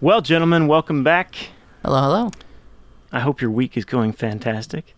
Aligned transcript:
Well, 0.00 0.20
gentlemen, 0.20 0.66
welcome 0.66 1.02
back. 1.02 1.34
Hello, 1.82 2.00
hello. 2.02 2.30
I 3.12 3.20
hope 3.20 3.40
your 3.40 3.50
week 3.50 3.76
is 3.76 3.84
going 3.84 4.12
fantastic. 4.12 4.94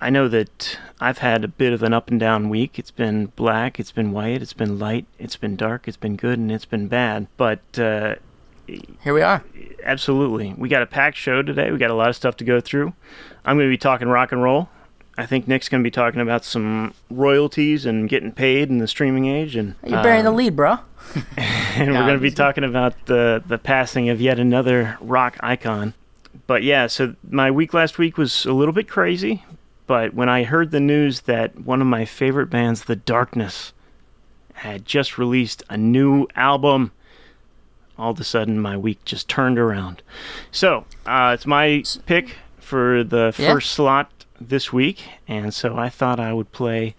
I 0.00 0.10
know 0.10 0.28
that 0.28 0.78
I've 1.00 1.18
had 1.18 1.44
a 1.44 1.48
bit 1.48 1.72
of 1.72 1.82
an 1.82 1.92
up 1.94 2.10
and 2.10 2.20
down 2.20 2.48
week. 2.48 2.78
It's 2.78 2.90
been 2.90 3.26
black, 3.26 3.78
it's 3.80 3.92
been 3.92 4.12
white, 4.12 4.42
it's 4.42 4.52
been 4.52 4.78
light, 4.78 5.06
it's 5.18 5.36
been 5.36 5.56
dark, 5.56 5.88
it's 5.88 5.96
been 5.96 6.16
good, 6.16 6.38
and 6.38 6.50
it's 6.52 6.64
been 6.64 6.88
bad. 6.88 7.28
But 7.36 7.78
uh, 7.78 8.16
Here 8.66 9.14
we 9.14 9.22
are. 9.22 9.42
absolutely, 9.84 10.54
we 10.56 10.68
got 10.68 10.82
a 10.82 10.86
packed 10.86 11.16
show 11.16 11.42
today. 11.42 11.70
We 11.70 11.78
got 11.78 11.90
a 11.90 11.94
lot 11.94 12.08
of 12.08 12.16
stuff 12.16 12.36
to 12.38 12.44
go 12.44 12.60
through. 12.60 12.92
I'm 13.44 13.56
going 13.56 13.68
to 13.68 13.72
be 13.72 13.78
talking 13.78 14.08
rock 14.08 14.32
and 14.32 14.42
roll. 14.42 14.68
I 15.18 15.24
think 15.26 15.48
Nick's 15.48 15.68
going 15.68 15.82
to 15.82 15.86
be 15.86 15.90
talking 15.90 16.20
about 16.20 16.44
some 16.44 16.92
royalties 17.10 17.86
and 17.86 18.08
getting 18.08 18.32
paid 18.32 18.68
in 18.68 18.78
the 18.78 18.86
streaming 18.88 19.26
age, 19.26 19.56
and 19.56 19.74
You're 19.86 20.02
bearing 20.02 20.24
the 20.24 20.30
um, 20.30 20.36
lead, 20.36 20.54
bro. 20.56 20.78
and 21.36 21.92
we're 21.92 22.00
going 22.04 22.14
to 22.16 22.20
be 22.20 22.30
good. 22.30 22.36
talking 22.36 22.64
about 22.64 22.94
the 23.06 23.42
the 23.46 23.58
passing 23.58 24.08
of 24.10 24.20
yet 24.20 24.38
another 24.38 24.98
rock 25.00 25.36
icon. 25.40 25.94
But 26.46 26.62
yeah, 26.64 26.86
so 26.86 27.14
my 27.28 27.50
week 27.50 27.72
last 27.72 27.96
week 27.98 28.18
was 28.18 28.44
a 28.44 28.52
little 28.52 28.74
bit 28.74 28.88
crazy, 28.88 29.42
but 29.86 30.12
when 30.14 30.28
I 30.28 30.44
heard 30.44 30.70
the 30.70 30.80
news 30.80 31.22
that 31.22 31.60
one 31.64 31.80
of 31.80 31.86
my 31.86 32.04
favorite 32.04 32.50
bands, 32.50 32.84
The 32.84 32.96
Darkness, 32.96 33.72
had 34.54 34.84
just 34.84 35.16
released 35.16 35.62
a 35.70 35.76
new 35.78 36.26
album, 36.36 36.92
all 37.98 38.10
of 38.10 38.20
a 38.20 38.24
sudden 38.24 38.60
my 38.60 38.76
week 38.76 39.02
just 39.04 39.28
turned 39.28 39.58
around. 39.58 40.02
So 40.50 40.84
uh, 41.06 41.32
it's 41.34 41.46
my 41.46 41.84
pick 42.04 42.36
for 42.58 43.02
the 43.02 43.34
Yeah. 43.38 43.52
first 43.54 43.70
slot 43.72 44.10
this 44.40 44.72
week, 44.72 45.04
and 45.26 45.52
so 45.52 45.76
I 45.76 45.88
thought 45.88 46.20
I 46.20 46.32
would 46.32 46.52
play 46.52 46.94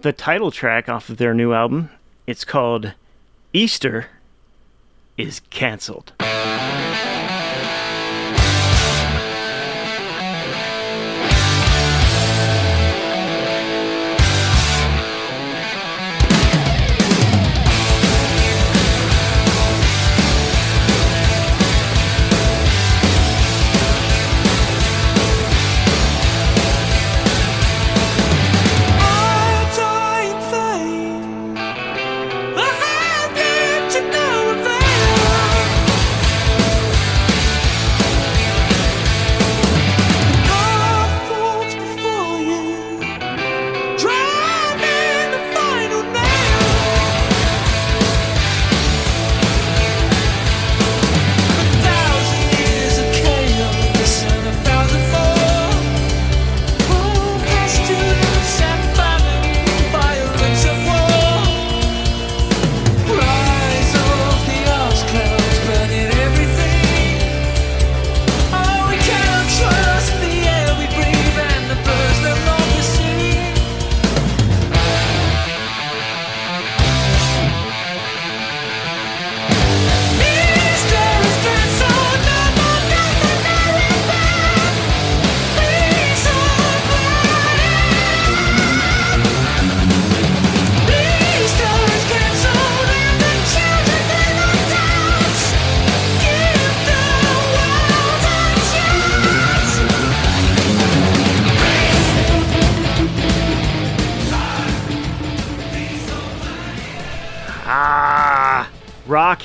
the 0.00 0.12
title 0.12 0.50
track 0.50 0.88
off 0.88 1.08
of 1.08 1.16
their 1.16 1.34
new 1.34 1.52
album. 1.52 1.90
It's 2.26 2.44
called 2.44 2.92
Easter 3.52 4.08
is 5.16 5.40
canceled. 5.50 6.12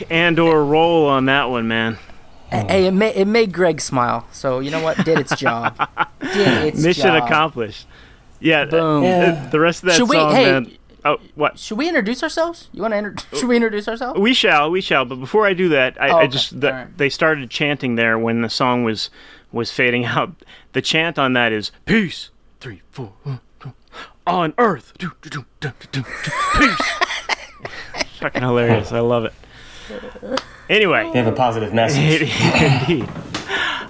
And 0.09 0.40
or 0.40 0.64
roll 0.66 1.06
on 1.08 1.25
that 1.25 1.50
one, 1.50 1.68
man. 1.68 1.97
Hey, 2.52 2.88
it, 2.88 2.92
ma- 2.92 3.06
it 3.06 3.25
made 3.25 3.52
Greg 3.53 3.80
smile. 3.80 4.28
So 4.31 4.59
you 4.59 4.72
know 4.72 4.81
what? 4.81 4.97
Did 5.06 5.20
its 5.20 5.36
job. 5.36 5.75
Did 6.22 6.66
its 6.74 6.84
Mission 6.84 7.08
job. 7.08 7.24
accomplished. 7.24 7.86
Yeah, 8.40 8.66
Boom. 8.66 9.03
uh, 9.03 9.50
the 9.50 9.59
rest 9.59 9.84
of 9.84 9.90
that 9.90 9.96
Should 9.97 10.09
we- 10.09 10.16
song, 10.16 10.31
hey, 10.34 10.46
man. 10.52 10.72
Oh, 11.06 11.18
what? 11.36 11.58
Should 11.59 11.78
we 11.78 11.88
introduce 11.88 12.24
ourselves? 12.24 12.68
You 12.74 12.81
want 12.81 12.92
to? 12.94 12.97
Inter- 12.97 13.16
should 13.34 13.47
we 13.47 13.56
introduce 13.56 13.88
ourselves? 13.88 14.20
We 14.20 14.34
shall, 14.34 14.70
we 14.70 14.81
shall. 14.81 15.06
But 15.06 15.16
before 15.16 15.46
I 15.46 15.53
do 15.53 15.70
that, 15.70 15.96
I, 16.02 16.09
Oh, 16.09 16.18
I 16.18 16.28
just 16.28 16.59
the, 16.59 16.68
Alright. 16.72 16.97
they 16.97 17.09
started 17.09 17.50
chanting 17.50 17.96
there 17.96 18.18
when 18.20 18.41
the 18.41 18.50
song 18.50 18.84
was 18.84 19.09
was 19.52 19.72
fading 19.72 20.03
out. 20.18 20.31
The 20.74 20.81
chant 20.81 21.18
on 21.18 21.34
that 21.34 21.52
is 21.53 21.72
peace. 21.86 22.31
Three, 22.59 22.81
four, 22.91 23.14
one, 23.24 23.40
two, 23.62 23.74
on 24.28 24.53
earth. 24.58 24.91
Do, 24.97 25.12
do, 25.22 25.46
do, 25.62 26.03
peace. 26.58 26.81
Fucking 28.20 28.41
hilarious. 28.41 28.91
I 28.91 29.00
love 29.00 29.24
it. 29.26 29.34
Anyway, 30.69 31.09
They 31.13 31.19
have 31.19 31.27
a 31.31 31.35
positive 31.35 31.73
message. 31.73 32.22
indeed. 32.91 33.09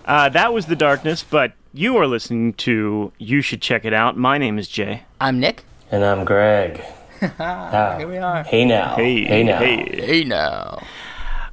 Uh, 0.06 0.30
that 0.30 0.54
was 0.54 0.66
the 0.68 0.76
darkness, 0.76 1.24
but 1.30 1.54
you 1.74 1.98
are 1.98 2.08
listening 2.08 2.54
to. 2.54 3.12
You 3.18 3.42
should 3.42 3.62
check 3.62 3.86
it 3.86 3.94
out. 3.94 4.18
My 4.18 4.38
name 4.38 4.58
is 4.58 4.68
Jay. 4.68 5.04
I'm 5.20 5.40
Nick. 5.40 5.66
And 5.92 6.04
I'm 6.06 6.26
Greg. 6.26 6.82
Ah, 7.38 7.96
Here 7.98 8.08
we 8.08 8.16
are. 8.18 8.44
Hey 8.44 8.64
now. 8.64 8.96
Hey, 8.96 9.26
hey 9.26 9.44
now. 9.44 9.60
hey. 9.60 10.06
Hey 10.06 10.24
now. 10.24 10.82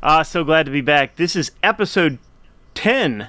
Ah, 0.01 0.23
so 0.23 0.45
glad 0.45 0.65
to 0.67 0.71
be 0.73 0.81
back. 0.81 1.17
This 1.17 1.35
is 1.35 1.51
episode 1.61 2.19
10 2.75 3.29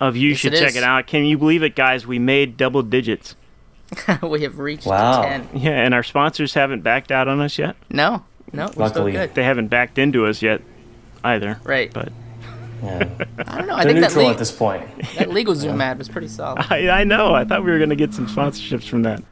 of 0.00 0.16
You 0.16 0.34
Should 0.34 0.52
it 0.54 0.58
Check 0.58 0.70
is. 0.70 0.76
It 0.78 0.82
Out. 0.82 1.06
Can 1.06 1.24
you 1.26 1.38
believe 1.38 1.62
it, 1.62 1.76
guys? 1.76 2.04
We 2.04 2.18
made 2.18 2.56
double 2.56 2.82
digits. 2.82 3.36
we 4.22 4.42
have 4.42 4.58
reached 4.58 4.84
Wow. 4.84 5.22
ten. 5.22 5.48
Yeah, 5.54 5.80
and 5.80 5.94
our 5.94 6.02
sponsors 6.02 6.54
haven't 6.54 6.80
backed 6.82 7.12
out 7.12 7.28
on 7.28 7.40
us 7.40 7.56
yet. 7.56 7.76
No, 7.88 8.24
no, 8.52 8.66
we're 8.76 8.84
Luckily. 8.84 9.12
still 9.12 9.26
good. 9.26 9.34
They 9.34 9.44
haven't 9.44 9.68
backed 9.68 9.98
into 9.98 10.26
us 10.26 10.42
yet 10.42 10.62
either. 11.24 11.60
Right. 11.64 11.92
But 11.92 12.12
Yeah. 12.82 13.08
I 13.38 13.58
don't 13.58 13.66
know. 13.66 13.74
I 13.74 13.84
They're 13.84 13.92
think 13.92 14.00
that, 14.02 14.08
neutral 14.14 14.30
at 14.30 14.38
this 14.38 14.52
point. 14.52 14.84
that 15.16 15.28
LegalZoom 15.28 15.82
ad 15.82 15.98
was 15.98 16.08
pretty 16.08 16.28
solid. 16.28 16.64
I, 16.70 16.88
I 16.88 17.04
know. 17.04 17.34
I 17.34 17.44
thought 17.44 17.64
we 17.64 17.70
were 17.70 17.78
going 17.78 17.90
to 17.90 17.96
get 17.96 18.14
some 18.14 18.26
sponsorships 18.26 18.88
from 18.88 19.02
that. 19.02 19.22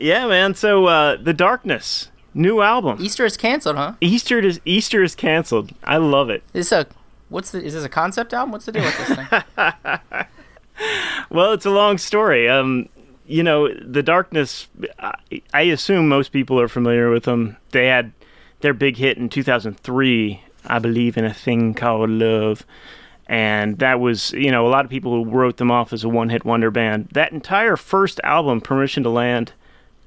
Yeah, 0.00 0.26
man. 0.26 0.54
So, 0.54 0.86
uh, 0.86 1.16
The 1.16 1.32
Darkness, 1.32 2.10
new 2.34 2.60
album. 2.60 2.98
Easter 3.00 3.24
is 3.24 3.36
canceled, 3.36 3.76
huh? 3.76 3.94
Easter 4.00 4.38
is 4.40 4.60
Easter 4.64 5.02
is 5.02 5.14
canceled. 5.14 5.70
I 5.84 5.98
love 5.98 6.28
it. 6.28 6.42
Is 6.54 6.70
this 6.70 6.72
a 6.72 6.86
what's 7.28 7.52
the? 7.52 7.62
Is 7.62 7.74
this 7.74 7.84
a 7.84 7.88
concept 7.88 8.34
album? 8.34 8.50
What's 8.52 8.66
the 8.66 8.72
deal 8.72 8.82
with 8.84 8.98
this 8.98 9.16
thing? 9.16 9.42
Well, 11.30 11.52
it's 11.52 11.66
a 11.66 11.70
long 11.70 11.98
story. 11.98 12.48
Um, 12.48 12.88
you 13.26 13.42
know, 13.42 13.72
the 13.74 14.02
darkness. 14.02 14.68
I, 14.98 15.14
I 15.54 15.62
assume 15.62 16.08
most 16.08 16.32
people 16.32 16.60
are 16.60 16.66
familiar 16.68 17.10
with 17.10 17.24
them. 17.24 17.56
They 17.70 17.86
had 17.86 18.12
their 18.62 18.74
big 18.74 18.96
hit 18.96 19.18
in 19.18 19.28
2003, 19.28 20.42
I 20.66 20.78
believe, 20.78 21.16
in 21.16 21.24
a 21.24 21.34
thing 21.34 21.74
called 21.74 22.08
Love, 22.10 22.64
and 23.26 23.78
that 23.78 24.00
was 24.00 24.32
you 24.32 24.50
know 24.50 24.66
a 24.66 24.70
lot 24.70 24.84
of 24.84 24.90
people 24.90 25.26
wrote 25.26 25.58
them 25.58 25.70
off 25.70 25.92
as 25.92 26.02
a 26.04 26.08
one-hit 26.08 26.44
wonder 26.44 26.70
band. 26.70 27.08
That 27.12 27.32
entire 27.32 27.76
first 27.76 28.20
album, 28.24 28.60
Permission 28.60 29.02
to 29.04 29.10
Land, 29.10 29.52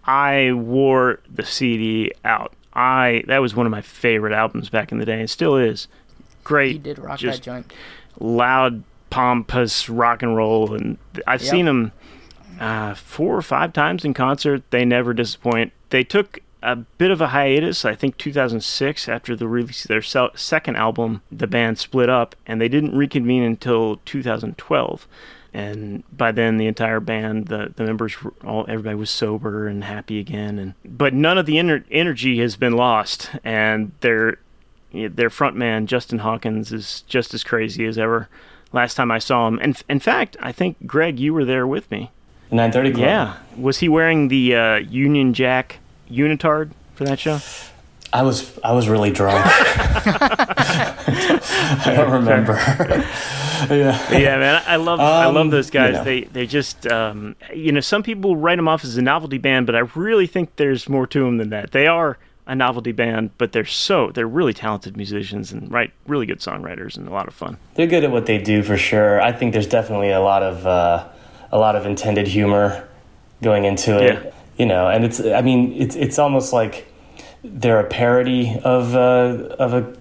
I 0.06 0.52
wore 0.54 1.20
the 1.34 1.46
CD 1.46 2.12
out. 2.24 2.54
I 2.74 3.24
that 3.28 3.40
was 3.40 3.56
one 3.56 3.66
of 3.66 3.72
my 3.72 3.82
favorite 3.82 4.34
albums 4.34 4.70
back 4.70 4.92
in 4.92 4.98
the 4.98 5.06
day, 5.06 5.20
and 5.20 5.30
still 5.30 5.56
is. 5.56 5.88
Great, 6.44 6.74
You 6.74 6.80
did 6.80 7.00
rock 7.00 7.20
that 7.22 7.42
joint. 7.42 7.74
loud, 8.20 8.84
pompous 9.10 9.90
rock 9.90 10.22
and 10.22 10.36
roll, 10.36 10.74
and 10.76 10.98
I've 11.26 11.42
Yep. 11.42 11.50
seen 11.52 11.66
them 11.66 11.92
uh, 12.60 12.94
four 12.94 13.36
or 13.36 13.42
five 13.42 13.74
times 13.74 14.06
in 14.06 14.14
concert. 14.14 14.62
They 14.70 14.86
never 14.86 15.14
disappoint. 15.14 15.74
They 15.90 16.04
took 16.04 16.40
a 16.66 16.76
bit 16.76 17.12
of 17.12 17.22
a 17.22 17.28
hiatus, 17.28 17.86
I 17.86 17.96
think 17.96 18.18
2006, 18.18 19.08
after 19.08 19.36
the 19.36 19.48
release 19.48 19.86
of 19.86 19.90
their 19.90 20.02
se- 20.02 20.32
second 20.36 20.76
album. 20.76 21.22
The 21.32 21.48
band 21.48 21.78
split 21.78 22.10
up, 22.10 22.36
and 22.48 22.60
they 22.60 22.68
didn't 22.68 22.98
reconvene 22.98 23.44
until 23.44 23.98
2012. 24.06 25.08
And 25.54 26.04
by 26.12 26.32
then, 26.32 26.58
the 26.58 26.68
entire 26.68 27.00
band, 27.00 27.48
the, 27.48 27.72
the 27.76 27.86
members, 27.86 28.22
were 28.22 28.34
all 28.44 28.66
everybody 28.68 28.96
was 28.96 29.10
sober 29.10 29.68
and 29.68 29.86
happy 29.86 30.20
again. 30.20 30.60
And 30.60 30.74
but 30.84 31.14
none 31.14 31.38
of 31.38 31.46
the 31.46 31.56
ener- 31.56 31.86
energy 31.90 32.40
has 32.40 32.58
been 32.58 32.74
lost, 32.74 33.30
and 33.44 33.94
they're 34.02 34.38
their 34.92 35.30
frontman 35.30 35.86
Justin 35.86 36.20
Hawkins 36.20 36.72
is 36.74 37.02
just 37.08 37.34
as 37.34 37.44
crazy 37.44 37.86
as 37.86 37.98
ever. 37.98 38.28
Last 38.74 38.96
time 38.96 39.12
I 39.12 39.20
saw 39.20 39.48
him, 39.48 39.60
and 39.62 39.82
in 39.88 40.02
fact, 40.02 40.36
I 40.42 40.52
think 40.52 40.86
Greg, 40.86 41.20
you 41.20 41.34
were 41.34 41.46
there 41.46 41.66
with 41.66 41.90
me. 41.90 42.12
930 42.52 42.92
Club. 42.92 43.06
Yeah, 43.06 43.38
was 43.58 43.78
he 43.78 43.88
wearing 43.88 44.28
the 44.28 44.56
uh, 44.56 44.76
Union 44.78 45.34
Jack 45.34 45.80
unitard 46.10 46.72
for 46.96 47.04
that 47.06 47.20
show? 47.20 47.40
I 48.14 48.22
was 48.22 48.58
I 48.64 48.72
was 48.72 48.88
really 48.88 49.12
drunk. 49.12 49.46
I 50.66 51.94
don't 51.96 52.12
remember. 52.12 52.54
yeah. 53.74 54.12
yeah, 54.12 54.38
man, 54.38 54.64
I 54.68 54.76
love 54.78 55.00
I 55.00 55.26
love 55.26 55.36
Um, 55.38 55.50
those 55.50 55.70
guys. 55.70 55.90
you 55.92 55.98
know. 55.98 56.04
They 56.04 56.22
they 56.22 56.48
just 56.48 56.88
um, 56.88 57.36
you 57.54 57.72
know 57.72 57.80
some 57.82 58.04
people 58.04 58.36
write 58.38 58.56
them 58.58 58.68
off 58.68 58.84
as 58.84 58.98
a 58.98 59.02
novelty 59.02 59.38
band, 59.38 59.66
but 59.66 59.76
I 59.76 59.80
really 59.96 60.28
think 60.28 60.56
there's 60.56 60.88
more 60.88 61.08
to 61.08 61.20
them 61.20 61.38
than 61.38 61.50
that. 61.50 61.72
They 61.72 61.88
are 61.88 62.18
a 62.48 62.56
novelty 62.56 62.92
band, 62.92 63.32
but 63.38 63.52
they're 63.52 63.66
so 63.66 64.12
they're 64.12 64.28
really 64.28 64.54
talented 64.54 64.96
musicians 64.96 65.52
and 65.52 65.70
write 65.72 65.92
really 66.08 66.26
good 66.26 66.40
songwriters 66.40 66.96
and 66.96 67.08
a 67.08 67.12
lot 67.12 67.28
of 67.28 67.34
fun. 67.34 67.58
They're 67.74 67.88
good 67.88 68.04
at 68.04 68.12
what 68.12 68.28
they 68.28 68.38
do 68.38 68.62
for 68.64 68.78
sure. 68.78 69.20
I 69.22 69.32
think 69.32 69.52
there's 69.54 69.68
definitely 69.68 70.12
a 70.12 70.22
lot 70.22 70.44
of 70.44 70.66
uh, 70.68 71.08
a 71.52 71.58
lot 71.58 71.76
of 71.76 71.86
intended 71.86 72.28
humor 72.28 72.88
going 73.42 73.66
into 73.66 73.98
it. 74.02 74.24
Yeah. 74.24 74.32
You 74.58 74.66
know, 74.66 74.88
and 74.88 75.04
it's 75.04 75.20
I 75.20 75.42
mean 75.42 75.74
it's 75.74 75.96
it's 75.96 76.18
almost 76.20 76.54
like 76.54 76.88
they're 77.44 77.80
a 77.80 77.84
parody 77.88 78.58
of 78.64 78.96
uh, 78.96 79.56
of 79.60 79.74
a 79.74 79.94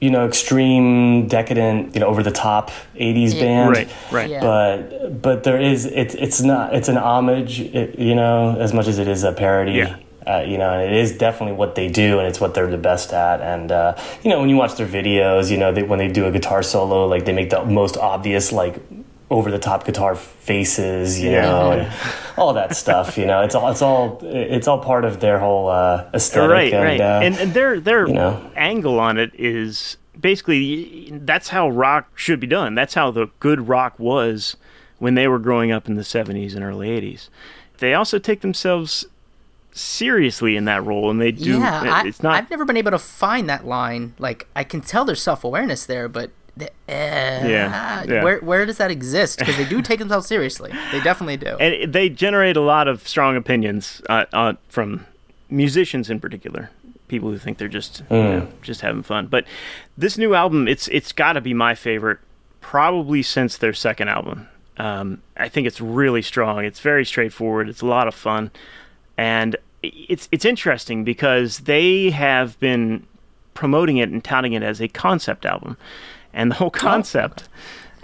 you 0.00 0.10
know 0.10 0.26
extreme 0.26 1.28
decadent 1.28 1.94
you 1.94 2.00
know 2.00 2.08
over 2.08 2.22
the 2.22 2.32
top 2.32 2.70
80s 2.96 3.34
Yeah. 3.34 3.40
band. 3.40 3.70
Right, 3.70 3.88
right. 4.10 4.30
Yeah. 4.30 4.40
But 4.40 5.22
but 5.22 5.44
there 5.44 5.60
is 5.60 5.86
it's 5.86 6.14
it's 6.16 6.40
not 6.42 6.74
it's 6.74 6.88
an 6.88 6.98
homage 6.98 7.60
it, 7.60 7.98
you 7.98 8.14
know 8.14 8.56
as 8.58 8.72
much 8.74 8.86
as 8.88 8.98
it 8.98 9.08
is 9.08 9.22
a 9.24 9.32
parody. 9.32 9.72
Yeah. 9.72 9.96
Uh, 10.26 10.40
you 10.40 10.56
know, 10.56 10.70
and 10.72 10.90
it 10.90 10.96
is 10.98 11.18
definitely 11.18 11.54
what 11.54 11.74
they 11.74 11.86
do, 11.86 12.18
and 12.18 12.26
it's 12.26 12.40
what 12.40 12.54
they're 12.54 12.70
the 12.70 12.78
best 12.78 13.12
at. 13.12 13.42
And 13.42 13.70
uh, 13.70 13.94
you 14.22 14.30
know, 14.30 14.40
when 14.40 14.48
you 14.48 14.56
watch 14.56 14.74
their 14.76 14.86
videos, 14.86 15.50
you 15.50 15.58
know, 15.58 15.70
they, 15.70 15.82
when 15.82 15.98
they 15.98 16.08
do 16.08 16.24
a 16.24 16.32
guitar 16.32 16.62
solo, 16.62 17.06
like 17.06 17.26
they 17.26 17.34
make 17.34 17.50
the 17.50 17.62
most 17.66 17.98
obvious, 17.98 18.50
like 18.50 18.76
over 19.34 19.50
the 19.50 19.58
top 19.58 19.84
guitar 19.84 20.14
faces, 20.14 21.20
you 21.20 21.30
Yeah. 21.32 21.42
know, 21.42 21.72
and 21.72 21.92
all 22.36 22.52
that 22.54 22.76
stuff. 22.76 23.18
You 23.18 23.26
know, 23.26 23.42
it's 23.42 23.54
all 23.54 23.70
it's 23.70 23.82
all 23.82 24.20
it's 24.22 24.68
all 24.68 24.78
part 24.78 25.04
of 25.04 25.18
their 25.20 25.38
whole 25.40 25.68
uh, 25.68 26.08
aesthetic. 26.14 26.50
right, 26.50 26.72
and, 26.72 26.82
right. 26.84 27.00
Uh, 27.00 27.20
and 27.22 27.36
and 27.38 27.52
their 27.54 27.80
their 27.80 28.06
you 28.06 28.14
know. 28.14 28.50
angle 28.56 28.98
on 29.00 29.18
it 29.18 29.32
is 29.34 29.96
basically 30.18 31.10
that's 31.12 31.48
how 31.48 31.68
rock 31.68 32.16
should 32.16 32.38
be 32.38 32.46
done. 32.46 32.74
That's 32.74 32.94
how 32.94 33.10
the 33.10 33.28
good 33.40 33.68
rock 33.68 33.98
was 33.98 34.56
when 34.98 35.14
they 35.16 35.26
were 35.26 35.40
growing 35.40 35.72
up 35.72 35.88
in 35.88 35.96
the 35.96 36.02
70s 36.02 36.54
and 36.54 36.62
early 36.64 36.88
80s. 36.88 37.28
They 37.78 37.92
also 37.94 38.20
take 38.20 38.40
themselves 38.40 39.04
seriously 39.72 40.54
in 40.56 40.64
that 40.66 40.84
role 40.84 41.10
and 41.10 41.20
they 41.20 41.32
do 41.32 41.58
yeah, 41.58 41.82
I, 42.04 42.06
it's 42.06 42.22
not 42.22 42.34
I've 42.36 42.48
never 42.48 42.64
been 42.64 42.76
able 42.76 42.92
to 42.92 42.98
find 42.98 43.48
that 43.48 43.66
line. 43.66 44.14
Like, 44.20 44.46
I 44.54 44.62
can 44.62 44.80
tell 44.80 45.04
there's 45.04 45.20
self 45.20 45.42
awareness 45.42 45.84
there, 45.86 46.08
but 46.08 46.30
the, 46.56 46.66
uh, 46.66 46.70
Yeah, 46.88 48.04
yeah. 48.04 48.22
where 48.24 48.38
where 48.40 48.64
does 48.66 48.78
that 48.78 48.90
exist? 48.90 49.38
Because 49.38 49.56
they 49.56 49.64
do 49.64 49.82
take 49.90 49.98
themselves 49.98 50.26
seriously. 50.26 50.72
They 50.92 51.00
definitely 51.00 51.36
do. 51.36 51.56
and 51.58 51.92
they 51.92 52.08
generate 52.08 52.56
a 52.56 52.60
lot 52.60 52.88
of 52.88 53.06
strong 53.08 53.36
opinions 53.36 54.00
uh, 54.08 54.24
uh, 54.32 54.52
from 54.68 55.06
musicians 55.50 56.10
in 56.10 56.18
particular 56.20 56.70
people 57.06 57.30
who 57.30 57.36
think 57.38 57.58
they're 57.58 57.68
just 57.68 58.02
you 58.10 58.16
know, 58.16 58.48
just 58.62 58.80
having 58.80 59.02
fun 59.02 59.26
but 59.26 59.44
this 59.96 60.16
new 60.16 60.34
album 60.34 60.66
it's 60.66 60.88
it's 60.88 61.12
got 61.12 61.34
to 61.34 61.40
be 61.40 61.52
my 61.52 61.74
favorite 61.74 62.18
probably 62.62 63.22
since 63.22 63.58
their 63.58 63.74
second 63.74 64.08
album 64.08 64.48
um, 64.78 65.20
i 65.36 65.46
think 65.48 65.66
it's 65.66 65.82
really 65.82 66.22
strong 66.22 66.64
it's 66.64 66.80
very 66.80 67.04
straightforward 67.04 67.68
it's 67.68 67.82
a 67.82 67.86
lot 67.86 68.08
of 68.08 68.14
fun 68.14 68.50
and 69.18 69.54
it's 69.82 70.28
it's 70.32 70.46
interesting 70.46 71.04
because 71.04 71.58
they 71.60 72.10
have 72.10 72.58
been 72.58 73.06
promoting 73.52 73.98
it 73.98 74.08
and 74.08 74.24
touting 74.24 74.54
it 74.54 74.62
as 74.62 74.80
a 74.80 74.88
concept 74.88 75.44
album 75.44 75.76
and 76.34 76.50
the 76.50 76.56
whole 76.56 76.70
concept 76.70 77.48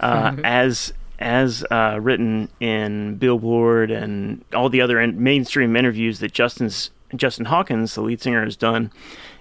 uh, 0.00 0.34
as 0.44 0.92
as 1.18 1.64
uh, 1.70 1.98
written 2.00 2.48
in 2.60 3.16
Billboard 3.16 3.90
and 3.90 4.42
all 4.54 4.70
the 4.70 4.80
other 4.80 4.98
in- 4.98 5.22
mainstream 5.22 5.76
interviews 5.76 6.20
that 6.20 6.32
Justin's 6.32 6.90
Justin 7.14 7.46
Hawkins, 7.46 7.94
the 7.94 8.02
lead 8.02 8.22
singer, 8.22 8.44
has 8.44 8.56
done, 8.56 8.92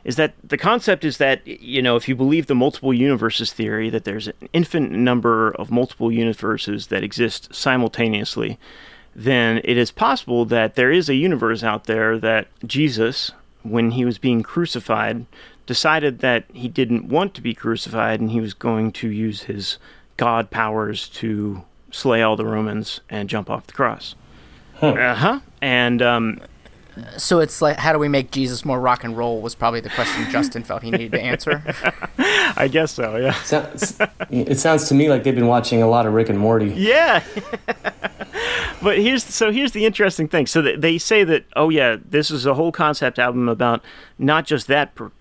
is 0.03 0.15
that 0.15 0.33
the 0.43 0.57
concept 0.57 1.05
is 1.05 1.17
that 1.17 1.45
you 1.45 1.81
know 1.81 1.95
if 1.95 2.09
you 2.09 2.15
believe 2.15 2.47
the 2.47 2.55
multiple 2.55 2.93
universes 2.93 3.53
theory, 3.53 3.89
that 3.89 4.03
there's 4.03 4.27
an 4.27 4.49
infinite 4.53 4.91
number 4.91 5.51
of 5.51 5.71
multiple 5.71 6.11
universes 6.11 6.87
that 6.87 7.03
exist 7.03 7.53
simultaneously, 7.53 8.59
then 9.15 9.61
it 9.63 9.77
is 9.77 9.91
possible 9.91 10.45
that 10.45 10.75
there 10.75 10.91
is 10.91 11.09
a 11.09 11.15
universe 11.15 11.63
out 11.63 11.85
there 11.85 12.17
that 12.19 12.47
Jesus, 12.65 13.31
when 13.63 13.91
he 13.91 14.05
was 14.05 14.17
being 14.17 14.43
crucified, 14.43 15.25
decided 15.69 16.17
that 16.17 16.45
he 16.51 16.67
didn't 16.67 17.07
want 17.07 17.35
to 17.35 17.41
be 17.41 17.53
crucified 17.53 18.19
and 18.19 18.31
he 18.31 18.41
was 18.41 18.55
going 18.55 18.91
to 18.91 19.07
use 19.07 19.43
his 19.43 19.77
God 20.17 20.49
powers 20.49 21.07
to 21.09 21.63
slay 21.91 22.23
all 22.23 22.35
the 22.35 22.43
Romans 22.43 23.01
and 23.07 23.29
jump 23.29 23.51
off 23.51 23.67
the 23.67 23.73
cross. 23.73 24.15
Uh 24.81 25.13
huh. 25.13 25.39
And 25.61 26.01
um, 26.01 26.41
so 27.17 27.37
it's 27.39 27.61
like, 27.61 27.77
how 27.77 27.93
do 27.93 27.99
we 27.99 28.07
make 28.07 28.31
Jesus 28.31 28.65
more 28.65 28.79
rock 28.79 29.03
and 29.03 29.15
roll? 29.15 29.41
Was 29.41 29.53
probably 29.53 29.79
the 29.79 29.89
question 29.91 30.27
Justin 30.31 30.63
felt 30.63 30.81
he 30.81 30.89
needed 30.89 31.11
to 31.11 31.21
answer. 31.21 31.63
I 32.17 32.67
guess 32.67 32.91
so. 32.91 33.17
Yeah. 33.17 33.33
sounds- 33.43 33.99
it 34.31 34.57
sounds 34.57 34.87
to 34.89 34.95
me 34.95 35.07
like 35.07 35.23
they've 35.23 35.35
been 35.35 35.45
watching 35.45 35.83
a 35.83 35.87
lot 35.87 36.07
of 36.07 36.13
Rick 36.13 36.29
and 36.29 36.39
Morty. 36.39 36.71
Yeah. 36.71 37.23
but 38.81 38.97
here's 38.97 39.23
so 39.23 39.51
here's 39.51 39.73
the 39.73 39.85
interesting 39.85 40.27
thing. 40.27 40.47
So 40.47 40.63
they 40.63 40.97
say 40.97 41.23
that 41.25 41.45
oh 41.55 41.69
yeah, 41.69 41.97
this 42.03 42.31
is 42.31 42.47
a 42.47 42.55
whole 42.55 42.71
concept 42.71 43.19
album 43.19 43.47
about 43.47 43.83
not 44.17 44.47
just 44.47 44.65
that 44.65 44.95
per- 44.95 45.11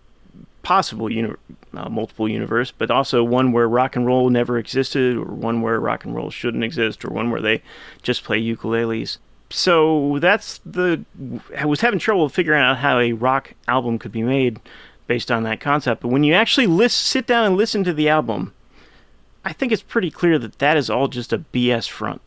possible 0.68 1.10
uni- 1.10 1.34
uh, 1.72 1.88
multiple 1.88 2.28
universe, 2.28 2.74
but 2.76 2.90
also 2.90 3.24
one 3.24 3.52
where 3.52 3.66
rock 3.66 3.96
and 3.96 4.04
roll 4.04 4.28
never 4.28 4.58
existed, 4.58 5.16
or 5.16 5.24
one 5.24 5.62
where 5.62 5.80
rock 5.80 6.04
and 6.04 6.14
roll 6.14 6.30
shouldn't 6.30 6.62
exist, 6.62 7.06
or 7.06 7.08
one 7.08 7.30
where 7.30 7.40
they 7.40 7.62
just 8.02 8.22
play 8.22 8.38
ukuleles. 8.38 9.16
So 9.48 10.18
that's 10.20 10.60
the 10.66 11.06
I 11.56 11.64
was 11.64 11.80
having 11.80 11.98
trouble 11.98 12.28
figuring 12.28 12.60
out 12.60 12.76
how 12.76 12.98
a 12.98 13.12
rock 13.12 13.54
album 13.66 13.98
could 13.98 14.12
be 14.12 14.22
made 14.22 14.60
based 15.06 15.30
on 15.30 15.42
that 15.44 15.58
concept. 15.58 16.02
But 16.02 16.08
when 16.08 16.22
you 16.22 16.34
actually 16.34 16.66
list, 16.66 16.98
sit 16.98 17.26
down 17.26 17.46
and 17.46 17.56
listen 17.56 17.82
to 17.84 17.94
the 17.94 18.10
album, 18.10 18.52
I 19.46 19.54
think 19.54 19.72
it's 19.72 19.80
pretty 19.80 20.10
clear 20.10 20.38
that 20.38 20.58
that 20.58 20.76
is 20.76 20.90
all 20.90 21.08
just 21.08 21.32
a 21.32 21.38
BS 21.38 21.88
front. 21.88 22.20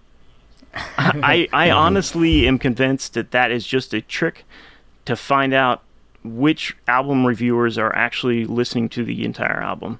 I, 0.73 1.47
I 1.53 1.69
honestly 1.85 2.47
am 2.47 2.57
convinced 2.57 3.13
that 3.13 3.29
that 3.29 3.51
is 3.51 3.67
just 3.67 3.93
a 3.93 4.01
trick 4.01 4.45
to 5.05 5.15
find 5.15 5.53
out 5.53 5.83
which 6.23 6.75
album 6.87 7.25
reviewers 7.25 7.77
are 7.77 7.93
actually 7.95 8.45
listening 8.45 8.89
to 8.89 9.03
the 9.03 9.25
entire 9.25 9.61
album 9.61 9.99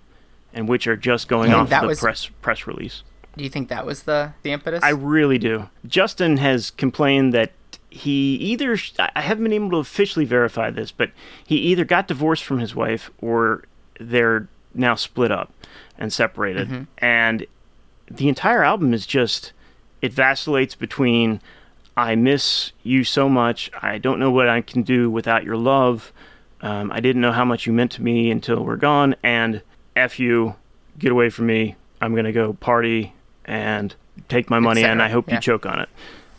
and 0.54 0.68
which 0.68 0.88
are 0.88 0.98
just 0.98 1.28
going 1.28 1.54
off 1.54 1.70
that 1.70 1.82
the 1.82 1.88
was- 1.88 2.00
press 2.00 2.30
press 2.42 2.68
release. 2.68 3.04
Do 3.38 3.46
you 3.46 3.50
think 3.50 3.70
that 3.70 3.86
was 3.86 4.04
the 4.04 4.34
the 4.44 4.52
impetus? 4.52 4.84
I 4.84 4.90
really 4.90 5.38
do. 5.38 5.70
Justin 5.88 6.38
has 6.38 6.70
complained 6.70 7.34
that 7.34 7.54
he 7.90 8.36
either 8.36 8.78
I 9.00 9.22
haven't 9.22 9.44
been 9.44 9.54
able 9.54 9.72
to 9.72 9.78
officially 9.78 10.26
verify 10.26 10.70
this, 10.70 10.92
but 10.92 11.12
he 11.46 11.56
either 11.58 11.86
got 11.86 12.08
divorced 12.08 12.44
from 12.44 12.60
his 12.60 12.76
wife 12.76 13.10
or 13.20 13.64
they're 14.00 14.48
now 14.74 14.96
split 14.96 15.32
up 15.32 15.54
and 15.98 16.12
separated. 16.12 16.68
Mm-hmm. 16.68 16.84
And 16.98 17.46
the 18.10 18.28
entire 18.28 18.64
album 18.64 18.94
is 18.94 19.06
just 19.06 19.54
it 20.02 20.14
vacillates 20.14 20.76
between 20.76 21.42
I 21.96 22.16
miss 22.16 22.72
you 22.84 23.04
so 23.04 23.28
much. 23.28 23.70
I 23.82 23.98
don't 23.98 24.20
know 24.20 24.32
what 24.32 24.48
I 24.48 24.62
can 24.62 24.84
do 24.84 25.10
without 25.10 25.44
your 25.44 25.58
love. 25.58 26.12
Um, 26.62 26.92
I 26.92 27.00
didn't 27.00 27.22
know 27.22 27.32
how 27.32 27.46
much 27.46 27.66
you 27.66 27.74
meant 27.74 27.92
to 27.94 28.02
me 28.02 28.32
until 28.32 28.64
we're 28.64 28.78
gone. 28.78 29.16
And 29.24 29.62
F 29.96 30.20
you, 30.20 30.56
get 30.98 31.12
away 31.12 31.30
from 31.30 31.48
me. 31.48 31.76
I'm 32.00 32.14
going 32.14 32.26
to 32.26 32.32
go 32.32 32.54
party 32.54 33.14
and 33.46 33.94
take 34.30 34.50
my 34.50 34.60
money, 34.60 34.84
and 34.84 35.02
I 35.02 35.10
hope 35.10 35.28
yeah. 35.28 35.36
you 35.36 35.42
choke 35.42 35.66
on 35.66 35.80
it. 35.80 35.90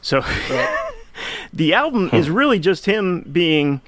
So 0.00 0.21
the 1.52 1.75
album 1.75 2.11
is 2.12 2.30
really 2.30 2.59
just 2.59 2.87
him 2.87 3.23
being 3.30 3.80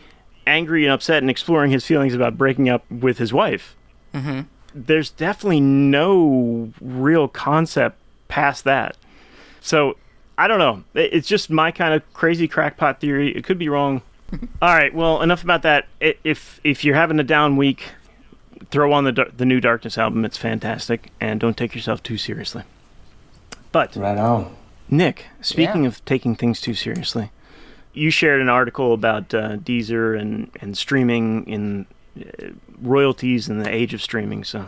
angry 0.47 0.85
and 0.85 0.92
upset 0.92 1.23
and 1.23 1.30
exploring 1.30 1.71
his 1.71 1.87
feelings 1.87 2.14
about 2.14 2.37
breaking 2.37 2.68
up 2.68 2.88
with 2.90 3.18
his 3.18 3.33
wife. 3.33 3.75
Mm-hmm. 4.12 4.42
There's 4.75 5.11
definitely 5.11 5.61
no 5.61 6.73
real 6.80 7.28
concept 7.28 7.99
past 8.28 8.64
that. 8.64 8.97
So 9.61 9.97
I 10.37 10.49
don't 10.49 10.59
know. 10.59 10.83
It's 10.95 11.29
just 11.29 11.49
my 11.50 11.71
kind 11.71 11.95
of 11.95 12.03
crazy 12.12 12.49
crackpot 12.49 13.00
theory. 13.00 13.35
It 13.35 13.45
could 13.45 13.59
be 13.59 13.69
wrong. 13.69 14.03
All 14.62 14.75
right. 14.75 14.93
Well, 14.93 15.23
enough 15.23 15.45
about 15.45 15.62
that. 15.62 15.87
If 16.00 16.61
if 16.64 16.85
you're 16.85 16.97
having 16.97 17.21
a 17.21 17.25
down 17.25 17.57
week, 17.57 17.85
throw 18.71 18.93
on 18.93 19.05
the 19.05 19.31
the 19.37 19.45
new 19.45 19.61
Darkness 19.61 19.97
album. 19.99 20.25
It's 20.25 20.37
fantastic, 20.38 21.11
and 21.21 21.38
don't 21.38 21.57
take 21.57 21.75
yourself 21.75 22.03
too 22.03 22.17
seriously. 22.19 22.62
But 23.73 23.95
Right 23.97 24.19
on. 24.19 24.55
Nick, 24.88 25.26
speaking 25.41 25.83
Yeah. 25.83 25.88
of 25.88 26.05
taking 26.05 26.37
things 26.37 26.61
too 26.61 26.75
seriously, 26.75 27.31
you 27.93 28.11
shared 28.11 28.41
an 28.41 28.49
article 28.49 28.93
about 28.93 29.33
uh, 29.35 29.57
Deezer 29.57 30.19
and, 30.19 30.50
and 30.61 30.76
streaming 30.76 31.45
in 31.47 31.87
uh, 32.21 32.49
royalties 32.83 33.49
in 33.49 33.61
the 33.62 33.71
age 33.73 33.95
of 33.95 34.03
streaming. 34.03 34.45
So, 34.45 34.67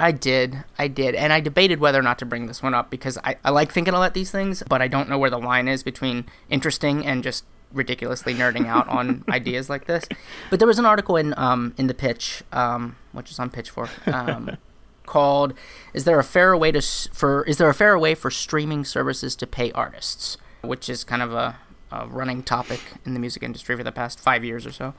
I 0.00 0.12
did. 0.12 0.64
I 0.78 0.88
did. 0.88 1.14
And 1.14 1.32
I 1.32 1.40
debated 1.40 1.78
whether 1.80 1.98
or 1.98 2.02
not 2.02 2.18
to 2.20 2.24
bring 2.26 2.46
this 2.46 2.62
one 2.62 2.74
up 2.74 2.90
because 2.90 3.18
I, 3.22 3.36
I 3.44 3.50
like 3.50 3.70
thinking 3.72 3.94
about 3.94 4.14
these 4.14 4.30
things, 4.30 4.62
but 4.68 4.80
I 4.80 4.88
don't 4.88 5.08
know 5.08 5.18
where 5.18 5.30
the 5.30 5.38
line 5.38 5.68
is 5.68 5.82
between 5.82 6.24
interesting 6.48 7.06
and 7.06 7.22
just 7.22 7.44
ridiculously 7.72 8.34
nerding 8.34 8.66
out 8.66 8.88
on 8.88 9.24
ideas 9.28 9.68
like 9.70 9.86
this. 9.86 10.04
But 10.48 10.58
there 10.58 10.66
was 10.68 10.78
an 10.78 10.86
article 10.86 11.16
in 11.16 11.34
um, 11.36 11.74
in 11.76 11.86
the 11.86 11.94
pitch, 11.94 12.42
um, 12.52 12.96
which 13.12 13.30
is 13.30 13.38
on 13.38 13.50
Pitchfork, 13.50 13.90
um, 14.08 14.56
called 15.06 15.54
"Is 15.92 16.04
there 16.04 16.18
a 16.18 16.24
fairer 16.24 16.56
way 16.56 16.72
to 16.72 16.78
s- 16.78 17.08
for 17.12 17.44
Is 17.44 17.58
there 17.58 17.68
a 17.68 17.74
fairer 17.74 17.98
way 17.98 18.14
for 18.14 18.30
streaming 18.30 18.84
services 18.84 19.36
to 19.36 19.46
pay 19.46 19.70
artists?" 19.72 20.36
Which 20.62 20.88
is 20.88 21.04
kind 21.04 21.22
of 21.22 21.32
a, 21.32 21.56
a 21.92 22.06
running 22.06 22.42
topic 22.42 22.80
in 23.06 23.14
the 23.14 23.20
music 23.20 23.42
industry 23.42 23.76
for 23.76 23.84
the 23.84 23.92
past 23.92 24.18
five 24.20 24.44
years 24.44 24.66
or 24.66 24.72
so, 24.72 24.94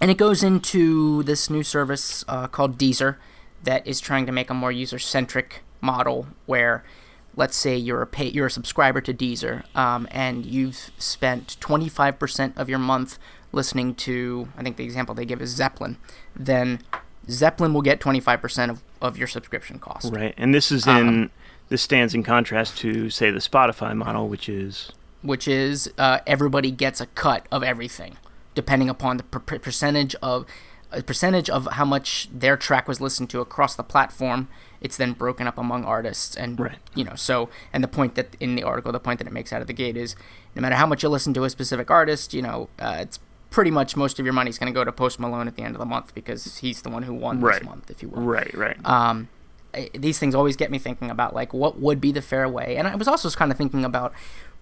and 0.00 0.10
it 0.10 0.16
goes 0.18 0.42
into 0.42 1.22
this 1.22 1.48
new 1.50 1.62
service 1.62 2.24
uh, 2.28 2.46
called 2.48 2.76
Deezer 2.78 3.16
that 3.66 3.86
is 3.86 4.00
trying 4.00 4.26
to 4.26 4.32
make 4.32 4.50
a 4.50 4.54
more 4.54 4.72
user 4.72 4.98
centric 4.98 5.62
model 5.80 6.26
where 6.46 6.82
let's 7.36 7.54
say 7.54 7.76
you're 7.76 8.00
a 8.00 8.06
pay, 8.06 8.28
you're 8.28 8.46
a 8.46 8.50
subscriber 8.50 9.00
to 9.02 9.12
Deezer, 9.12 9.62
um, 9.76 10.08
and 10.10 10.46
you've 10.46 10.90
spent 10.96 11.58
25% 11.60 12.56
of 12.56 12.68
your 12.70 12.78
month 12.78 13.18
listening 13.52 13.94
to, 13.94 14.48
I 14.56 14.62
think 14.62 14.78
the 14.78 14.84
example 14.84 15.14
they 15.14 15.26
give 15.26 15.42
is 15.42 15.50
Zeppelin, 15.50 15.98
then 16.34 16.80
Zeppelin 17.28 17.74
will 17.74 17.82
get 17.82 18.00
25% 18.00 18.70
of, 18.70 18.82
of 19.02 19.18
your 19.18 19.26
subscription 19.26 19.78
cost. 19.78 20.12
Right, 20.12 20.34
and 20.38 20.54
this 20.54 20.72
is 20.72 20.86
in 20.86 21.08
Um, 21.08 21.30
this 21.68 21.82
stands 21.82 22.14
in 22.14 22.22
contrast 22.22 22.78
to 22.78 23.10
say 23.10 23.30
the 23.30 23.40
Spotify 23.40 23.94
model, 23.94 24.28
which 24.28 24.48
is 24.48 24.92
Which 25.22 25.48
is 25.48 25.92
uh, 25.98 26.20
everybody 26.26 26.70
gets 26.70 27.00
a 27.00 27.06
cut 27.06 27.46
of 27.50 27.62
everything, 27.62 28.16
depending 28.54 28.88
upon 28.88 29.16
the 29.16 29.24
per- 29.24 29.40
per- 29.40 29.58
percentage 29.58 30.14
of 30.22 30.46
a 30.96 31.02
percentage 31.02 31.48
of 31.50 31.66
how 31.72 31.84
much 31.84 32.28
their 32.32 32.56
track 32.56 32.88
was 32.88 33.00
listened 33.00 33.30
to 33.30 33.40
across 33.40 33.74
the 33.76 33.82
platform. 33.84 34.48
It's 34.80 34.96
then 34.96 35.12
broken 35.12 35.46
up 35.46 35.58
among 35.58 35.84
artists, 35.84 36.36
and 36.36 36.58
Right. 36.58 36.78
you 36.94 37.04
know. 37.04 37.14
So, 37.14 37.48
and 37.72 37.82
the 37.84 37.88
point 37.88 38.14
that 38.14 38.36
in 38.40 38.54
the 38.56 38.62
article, 38.62 38.92
the 38.92 39.00
point 39.00 39.18
that 39.18 39.26
it 39.26 39.32
makes 39.32 39.52
out 39.52 39.60
of 39.60 39.66
the 39.66 39.72
gate 39.72 39.96
is, 39.96 40.16
no 40.54 40.62
matter 40.62 40.74
how 40.76 40.86
much 40.86 41.02
you 41.02 41.08
listen 41.08 41.32
to 41.34 41.44
a 41.44 41.50
specific 41.50 41.90
artist, 41.90 42.34
you 42.34 42.42
know, 42.42 42.68
uh, 42.78 42.96
it's 43.00 43.18
pretty 43.50 43.70
much 43.70 43.96
most 43.96 44.18
of 44.18 44.24
your 44.26 44.32
money 44.34 44.50
is 44.50 44.58
going 44.58 44.72
to 44.72 44.78
go 44.78 44.84
to 44.84 44.92
Post 44.92 45.18
Malone 45.20 45.48
at 45.48 45.56
the 45.56 45.62
end 45.62 45.74
of 45.74 45.78
the 45.80 45.86
month 45.86 46.14
because 46.14 46.58
he's 46.58 46.82
the 46.82 46.90
one 46.90 47.04
who 47.04 47.14
won 47.14 47.40
Right. 47.40 47.60
this 47.60 47.64
month, 47.68 47.90
if 47.90 48.02
you 48.02 48.08
will 48.08 48.22
right, 48.22 48.52
right. 48.54 48.76
um, 48.84 49.28
these 49.94 50.18
things 50.18 50.34
always 50.34 50.56
get 50.56 50.70
me 50.70 50.78
thinking 50.78 51.10
about 51.10 51.34
like 51.34 51.52
what 51.52 51.78
would 51.78 52.00
be 52.00 52.10
the 52.10 52.22
fair 52.22 52.48
way 52.48 52.76
and 52.78 52.88
i 52.88 52.94
was 52.96 53.06
also 53.06 53.28
kind 53.30 53.52
of 53.52 53.58
thinking 53.58 53.84
about 53.84 54.10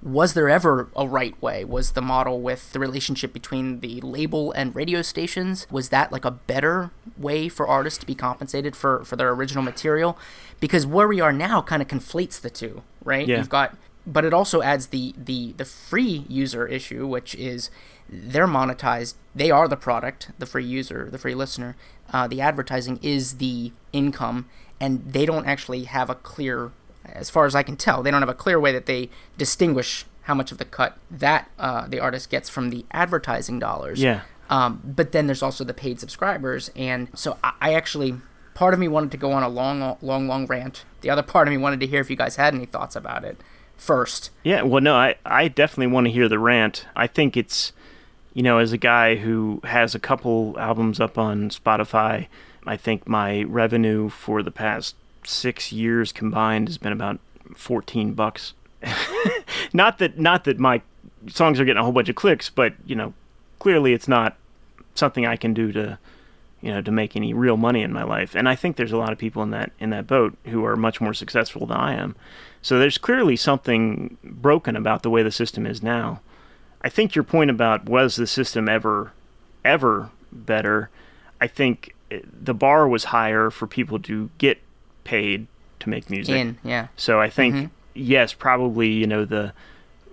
was 0.04 0.34
there 0.34 0.50
ever 0.50 0.90
a 0.94 1.08
right 1.08 1.40
way? 1.40 1.64
Was 1.64 1.92
the 1.92 2.02
model 2.02 2.42
with 2.42 2.72
the 2.72 2.78
relationship 2.78 3.32
between 3.32 3.80
the 3.80 4.02
label 4.02 4.52
and 4.52 4.76
radio 4.76 5.00
stations 5.00 5.66
was 5.70 5.88
that 5.88 6.12
like 6.12 6.26
a 6.26 6.30
better 6.30 6.90
way 7.16 7.48
for 7.48 7.66
artists 7.66 7.98
to 8.00 8.06
be 8.06 8.14
compensated 8.14 8.76
for 8.76 9.02
for 9.04 9.16
their 9.16 9.30
original 9.30 9.64
material? 9.64 10.18
Because 10.60 10.86
where 10.86 11.08
we 11.08 11.20
are 11.20 11.32
now 11.32 11.62
kind 11.62 11.80
of 11.80 11.88
conflates 11.88 12.38
the 12.40 12.50
two 12.50 12.82
right? 13.02 13.26
Yeah. 13.26 13.38
you've 13.38 13.48
got 13.48 13.76
but 14.06 14.26
it 14.26 14.34
also 14.34 14.60
adds 14.60 14.88
the 14.88 15.14
the 15.16 15.52
the 15.52 15.64
free 15.64 16.26
user 16.28 16.66
issue 16.66 17.06
which 17.06 17.34
is 17.36 17.70
they're 18.06 18.46
monetized 18.46 19.14
they 19.34 19.50
are 19.50 19.66
the 19.66 19.76
product 19.76 20.30
the 20.38 20.46
free 20.46 20.64
user 20.64 21.08
the 21.10 21.18
free 21.18 21.34
listener. 21.34 21.76
Uh, 22.12 22.28
the 22.28 22.42
advertising 22.42 22.98
is 23.02 23.38
the 23.38 23.72
income 23.94 24.46
and 24.78 25.12
they 25.12 25.24
don't 25.24 25.46
actually 25.46 25.84
have 25.84 26.10
a 26.10 26.14
clear 26.14 26.72
as 27.12 27.30
far 27.30 27.44
as 27.46 27.54
i 27.54 27.62
can 27.62 27.76
tell 27.76 28.02
they 28.02 28.10
don't 28.10 28.22
have 28.22 28.28
a 28.28 28.34
clear 28.34 28.58
way 28.60 28.72
that 28.72 28.86
they 28.86 29.08
distinguish 29.38 30.04
how 30.22 30.34
much 30.34 30.50
of 30.52 30.58
the 30.58 30.64
cut 30.64 30.96
that 31.10 31.50
uh, 31.58 31.86
the 31.86 32.00
artist 32.00 32.30
gets 32.30 32.48
from 32.48 32.70
the 32.70 32.84
advertising 32.92 33.58
dollars 33.58 34.00
Yeah. 34.02 34.22
um, 34.48 34.80
but 34.84 35.12
then 35.12 35.26
there's 35.26 35.42
also 35.42 35.64
the 35.64 35.74
paid 35.74 36.00
subscribers, 36.00 36.70
and 36.74 37.08
so 37.14 37.36
I, 37.44 37.52
I 37.60 37.74
actually 37.74 38.14
part 38.54 38.72
of 38.72 38.80
me 38.80 38.88
wanted 38.88 39.10
to 39.10 39.16
go 39.16 39.32
on 39.32 39.42
a 39.42 39.48
long, 39.48 39.96
long, 40.00 40.28
long 40.28 40.46
rant. 40.46 40.84
The 41.02 41.10
other 41.10 41.22
part 41.22 41.48
of 41.48 41.52
me 41.52 41.58
wanted 41.58 41.80
to 41.80 41.86
hear 41.86 42.00
if 42.00 42.08
you 42.08 42.16
guys 42.16 42.36
had 42.36 42.54
any 42.54 42.66
thoughts 42.66 42.94
about 42.96 43.24
it 43.24 43.38
first. 43.76 44.30
Yeah, 44.44 44.62
well, 44.62 44.80
no, 44.80 44.94
I, 44.94 45.16
I 45.26 45.48
definitely 45.48 45.88
want 45.88 46.06
to 46.06 46.12
hear 46.12 46.28
the 46.28 46.38
rant. 46.38 46.86
I 46.94 47.06
think 47.08 47.36
it's, 47.36 47.72
you 48.32 48.42
know, 48.44 48.58
as 48.58 48.72
a 48.72 48.78
guy 48.78 49.16
who 49.16 49.60
has 49.64 49.94
a 49.94 49.98
couple 49.98 50.56
albums 50.58 51.00
up 51.00 51.18
on 51.18 51.50
Spotify, 51.50 52.28
I 52.66 52.76
think 52.76 53.08
my 53.08 53.42
revenue 53.42 54.08
for 54.08 54.42
the 54.42 54.52
past 54.52 54.94
six 55.26 55.72
years 55.72 56.12
combined 56.12 56.68
has 56.68 56.78
been 56.78 56.92
about 56.92 57.18
14 57.54 58.14
bucks. 58.14 58.54
not 59.72 59.98
that, 59.98 60.18
not 60.18 60.44
that 60.44 60.58
my 60.58 60.82
songs 61.28 61.58
are 61.58 61.64
getting 61.64 61.80
a 61.80 61.82
whole 61.82 61.92
bunch 61.92 62.08
of 62.08 62.16
clicks, 62.16 62.50
but 62.50 62.74
you 62.86 62.94
know, 62.94 63.14
clearly 63.58 63.92
it's 63.92 64.08
not 64.08 64.36
something 64.94 65.26
I 65.26 65.36
can 65.36 65.54
do 65.54 65.72
to, 65.72 65.98
you 66.60 66.70
know, 66.70 66.80
to 66.82 66.90
make 66.90 67.16
any 67.16 67.32
real 67.34 67.56
money 67.56 67.82
in 67.82 67.92
my 67.92 68.02
life. 68.02 68.34
And 68.34 68.48
I 68.48 68.54
think 68.54 68.76
there's 68.76 68.92
a 68.92 68.96
lot 68.96 69.12
of 69.12 69.18
people 69.18 69.42
in 69.42 69.50
that 69.50 69.72
in 69.78 69.90
that 69.90 70.06
boat 70.06 70.36
who 70.46 70.64
are 70.64 70.76
much 70.76 71.00
more 71.00 71.14
successful 71.14 71.66
than 71.66 71.76
I 71.76 71.94
am. 71.94 72.14
So 72.62 72.78
there's 72.78 72.98
clearly 72.98 73.36
something 73.36 74.16
broken 74.22 74.76
about 74.76 75.02
the 75.02 75.10
way 75.10 75.22
the 75.22 75.30
system 75.30 75.66
is 75.66 75.82
now. 75.82 76.20
I 76.82 76.88
think 76.88 77.14
your 77.14 77.24
point 77.24 77.50
about 77.50 77.86
was 77.88 78.16
the 78.16 78.26
system 78.26 78.68
ever 78.68 79.12
ever 79.64 80.10
better, 80.30 80.90
I 81.40 81.46
think 81.46 81.94
eh, 82.10 82.20
the 82.24 82.54
bar 82.54 82.86
was 82.86 83.04
higher 83.04 83.50
for 83.50 83.66
people 83.66 83.98
to 84.00 84.30
get 84.38 84.60
paid 85.04 85.46
to 85.80 85.88
make 85.88 86.10
music. 86.10 86.34
In 86.34 86.58
yeah, 86.64 86.88
So 86.96 87.20
I 87.20 87.30
think 87.30 87.54
mm-hmm. 87.54 87.66
yes, 87.94 88.32
probably 88.32 88.88
you 88.88 89.06
know 89.06 89.24
the 89.24 89.52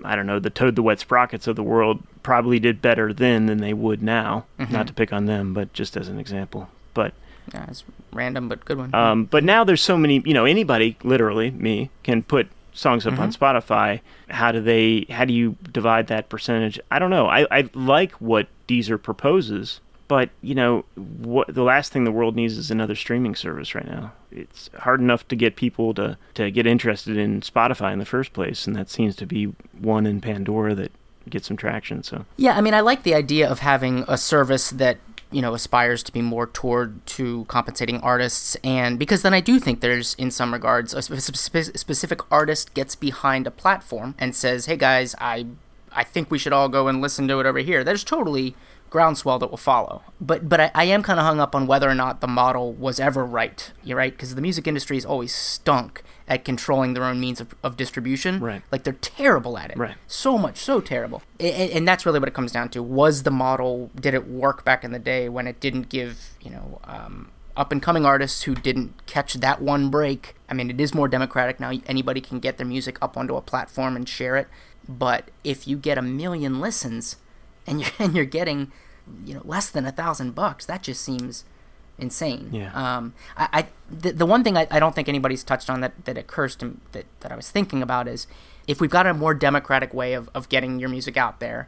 I 0.04 0.16
don't 0.16 0.28
know 0.28 0.40
the 0.40 0.50
Toad 0.50 0.76
the 0.76 0.84
Wet 0.84 1.00
Sprockets 1.00 1.48
of 1.48 1.56
the 1.56 1.64
world 1.64 2.04
probably 2.24 2.60
did 2.60 2.82
better 2.82 3.14
then 3.14 3.48
than 3.48 3.60
they 3.60 3.74
would 3.74 4.02
now. 4.02 4.46
Mm-hmm. 4.60 4.74
Not 4.74 4.88
to 4.88 4.94
pick 4.94 5.12
on 5.12 5.26
them, 5.26 5.54
but 5.54 5.74
just 5.74 5.98
as 5.98 6.08
an 6.08 6.20
example. 6.20 6.70
But 6.94 7.14
yeah, 7.54 7.66
it's 7.70 7.84
random 8.12 8.50
but 8.50 8.66
good 8.66 8.78
one. 8.78 8.94
um, 8.94 9.26
but 9.26 9.44
now 9.44 9.64
there's 9.64 9.82
so 9.82 9.98
many 9.98 10.22
you 10.26 10.34
know 10.34 10.46
anybody 10.46 10.98
literally 11.04 11.52
me 11.52 11.90
can 12.04 12.24
put 12.24 12.48
songs 12.74 13.06
up 13.06 13.20
on 13.20 13.32
mm-hmm. 13.32 13.44
Spotify. 13.44 14.02
How 14.30 14.52
do 14.52 14.62
they? 14.62 15.06
How 15.10 15.26
do 15.26 15.34
you 15.34 15.58
divide 15.72 16.08
that 16.08 16.30
percentage? 16.30 16.80
I 16.90 17.00
don't 17.00 17.10
know. 17.10 17.28
I 17.28 17.46
I 17.52 17.70
like 17.74 18.14
what 18.14 18.48
Deezer 18.68 19.02
proposes. 19.02 19.80
But 20.12 20.30
you 20.42 20.56
know, 20.56 20.84
what 20.96 21.48
the 21.56 21.64
last 21.64 21.94
thing 21.94 22.04
the 22.04 22.12
world 22.12 22.36
needs 22.36 22.58
is 22.58 22.70
another 22.70 22.96
streaming 22.96 23.34
service 23.34 23.74
right 23.74 23.88
now. 23.88 24.12
It's 24.30 24.70
hard 24.80 25.00
enough 25.00 25.26
to 25.30 25.38
get 25.38 25.56
people 25.56 25.94
to, 25.94 26.18
to 26.34 26.52
get 26.52 26.68
interested 26.68 27.16
in 27.16 27.40
Spotify 27.40 27.94
in 27.94 28.00
the 28.00 28.04
first 28.04 28.34
place, 28.34 28.68
and 28.68 28.76
that 28.76 28.90
seems 28.90 29.16
to 29.16 29.26
be 29.26 29.46
one 29.80 30.06
in 30.06 30.20
Pandora 30.20 30.76
that 30.76 30.92
gets 31.30 31.48
some 31.48 31.56
traction. 31.56 32.04
So 32.04 32.26
Yeah, 32.36 32.58
I 32.58 32.62
mean, 32.62 32.74
I 32.74 32.82
like 32.82 33.04
the 33.04 33.16
idea 33.16 33.50
of 33.50 33.60
having 33.60 34.04
a 34.06 34.18
service 34.18 34.72
that 34.72 34.98
you 35.32 35.42
know 35.42 35.54
aspires 35.54 36.04
to 36.04 36.12
be 36.12 36.22
more 36.22 36.48
toward 36.48 37.06
to 37.16 37.46
compensating 37.46 38.02
artists, 38.02 38.58
and 38.66 39.00
because 39.00 39.22
then 39.22 39.34
I 39.34 39.40
do 39.40 39.62
think 39.62 39.80
there's, 39.80 40.16
in 40.16 40.30
some 40.30 40.52
regards, 40.52 40.94
a 40.94 41.02
spe- 41.02 41.34
spe- 41.34 41.78
specific 41.78 42.20
artist 42.30 42.74
gets 42.74 42.98
behind 42.98 43.48
a 43.48 43.52
platform 43.52 44.16
and 44.20 44.36
says, 44.36 44.66
"Hey 44.66 44.76
guys, 44.76 45.16
I 45.22 45.46
I 45.94 46.04
think 46.04 46.30
we 46.30 46.38
should 46.38 46.52
all 46.52 46.68
go 46.68 46.90
and 46.90 47.00
listen 47.00 47.30
to 47.30 47.40
it 47.40 47.46
over 47.46 47.60
here." 47.60 47.86
There's 47.86 48.04
totally 48.04 48.58
groundswell 48.92 49.40
that 49.40 49.50
will 49.50 49.58
follow. 49.58 50.04
But 50.20 50.48
but 50.48 50.60
I, 50.60 50.72
I 50.76 50.84
am 50.84 51.02
kind 51.02 51.20
of 51.20 51.26
hung 51.26 51.40
up 51.40 51.56
on 51.56 51.66
whether 51.66 51.90
or 51.90 51.96
not 51.96 52.22
the 52.22 52.28
model 52.28 52.74
was 52.74 53.00
ever 53.00 53.26
right. 53.26 53.72
You're 53.84 53.98
right 53.98 54.12
because 54.12 54.36
the 54.36 54.42
music 54.42 54.68
industry 54.68 54.98
has 54.98 55.06
always 55.06 55.34
stunk 55.34 56.04
at 56.28 56.46
controlling 56.46 56.94
their 56.94 57.04
own 57.04 57.20
means 57.20 57.42
of, 57.42 57.56
of 57.64 57.76
distribution. 57.76 58.40
Right. 58.40 58.62
Like 58.72 58.84
they're 58.84 58.94
terrible 58.94 59.58
at 59.58 59.72
it. 59.72 59.78
Right. 59.78 59.96
So 60.06 60.38
much, 60.38 60.58
so 60.58 60.80
terrible. 60.80 61.24
And, 61.40 61.72
and 61.72 61.88
that's 61.88 62.06
really 62.06 62.20
what 62.20 62.28
it 62.28 62.36
comes 62.36 62.52
down 62.52 62.70
to. 62.70 62.84
Was 62.84 63.24
the 63.24 63.32
model? 63.32 63.90
Did 63.96 64.14
it 64.14 64.28
work 64.28 64.64
back 64.64 64.84
in 64.84 64.92
the 64.92 65.00
day 65.00 65.28
when 65.28 65.48
it 65.48 65.60
didn't 65.60 65.90
give 65.90 66.38
you 66.42 66.52
know? 66.52 66.80
Um, 66.84 67.32
up 67.58 67.72
and 67.72 67.82
coming 67.82 68.06
artists 68.06 68.44
who 68.44 68.56
didn't 68.56 69.06
catch 69.08 69.34
that 69.34 69.62
one 69.62 69.90
break. 69.90 70.36
I 70.50 70.54
mean, 70.54 70.70
it 70.70 70.80
is 70.80 70.94
more 70.94 71.10
democratic 71.10 71.60
now. 71.60 71.74
Anybody 71.86 72.22
can 72.22 72.40
get 72.40 72.58
their 72.58 72.66
music 72.66 72.98
up 73.02 73.18
onto 73.18 73.36
a 73.36 73.42
platform 73.42 73.98
and 73.98 74.08
share 74.08 74.38
it. 74.38 74.48
But 74.88 75.30
if 75.44 75.68
you 75.68 75.76
get 75.76 75.98
a 75.98 76.02
million 76.02 76.62
listens, 76.62 77.18
and 77.68 77.82
you're 77.82 77.92
and 78.00 78.16
you're 78.16 78.26
getting, 78.26 78.72
you 79.26 79.34
know, 79.34 79.42
less 79.44 79.70
than 79.70 79.86
a 79.86 79.92
thousand 79.92 80.36
bucks, 80.36 80.66
that 80.66 80.84
just 80.84 81.02
seems 81.02 81.46
insane. 81.98 82.50
Yeah. 82.52 82.72
Um. 82.74 83.14
I, 83.38 83.50
I 83.54 83.68
the, 83.90 84.12
the 84.12 84.26
one 84.26 84.44
thing 84.44 84.58
I, 84.58 84.68
I 84.72 84.80
don't 84.80 84.96
think 84.96 85.08
anybody's 85.10 85.44
touched 85.44 85.70
on 85.70 85.82
that 85.82 86.06
that 86.06 86.18
occurs 86.18 86.56
to 86.58 86.78
that 86.92 87.06
that 87.22 87.32
I 87.32 87.36
was 87.36 87.50
thinking 87.50 87.82
about 87.82 88.08
is 88.08 88.28
if 88.68 88.80
we've 88.82 88.90
got 88.90 89.08
a 89.08 89.14
more 89.14 89.34
democratic 89.34 89.94
way 89.94 90.14
of 90.14 90.30
of 90.34 90.50
getting 90.50 90.80
your 90.80 90.90
music 90.90 91.18
out 91.18 91.40
there, 91.40 91.68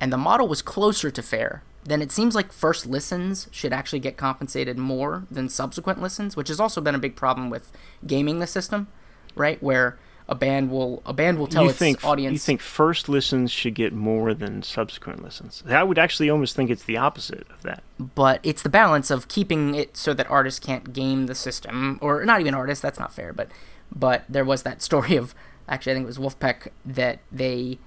and 0.00 0.12
the 0.12 0.18
model 0.18 0.48
was 0.48 0.62
closer 0.62 1.10
to 1.10 1.22
fair, 1.22 1.62
then 1.84 2.00
it 2.00 2.12
seems 2.12 2.34
like 2.34 2.52
first 2.52 2.86
listens 2.86 3.48
should 3.50 3.72
actually 3.72 3.98
get 3.98 4.16
compensated 4.16 4.78
more 4.78 5.24
than 5.30 5.48
subsequent 5.48 6.00
listens, 6.00 6.36
which 6.36 6.48
has 6.48 6.60
also 6.60 6.80
been 6.80 6.94
a 6.94 6.98
big 6.98 7.16
problem 7.16 7.50
with 7.50 7.72
gaming 8.06 8.38
the 8.38 8.46
system, 8.46 8.88
right? 9.34 9.62
Where 9.62 9.98
a 10.28 10.34
band 10.34 10.70
will 10.70 11.02
a 11.04 11.12
band 11.12 11.38
will 11.38 11.46
tell 11.46 11.64
you 11.64 11.70
its 11.70 11.78
think 11.78 12.04
audience 12.04 12.32
you 12.32 12.38
think 12.38 12.60
first 12.60 13.08
listens 13.08 13.50
should 13.50 13.74
get 13.74 13.92
more 13.92 14.32
than 14.34 14.62
subsequent 14.62 15.22
listens? 15.22 15.62
I 15.68 15.82
would 15.82 15.98
actually 15.98 16.30
almost 16.30 16.54
think 16.56 16.70
it's 16.70 16.84
the 16.84 16.96
opposite 16.96 17.46
of 17.50 17.62
that. 17.62 17.82
but 17.98 18.40
it's 18.42 18.62
the 18.62 18.68
balance 18.68 19.10
of 19.10 19.28
keeping 19.28 19.74
it 19.74 19.96
so 19.96 20.14
that 20.14 20.30
artists 20.30 20.60
can't 20.60 20.92
game 20.92 21.26
the 21.26 21.34
system 21.34 21.98
or 22.00 22.24
not 22.24 22.40
even 22.40 22.54
artists 22.54 22.80
that's 22.82 22.98
not 22.98 23.12
fair 23.12 23.32
but 23.32 23.48
but 23.94 24.24
there 24.28 24.44
was 24.44 24.62
that 24.62 24.80
story 24.80 25.16
of 25.16 25.34
actually 25.68 25.92
i 25.92 25.94
think 25.96 26.04
it 26.04 26.06
was 26.06 26.18
Vulfpeck 26.18 26.68
that 26.84 27.18
they 27.30 27.78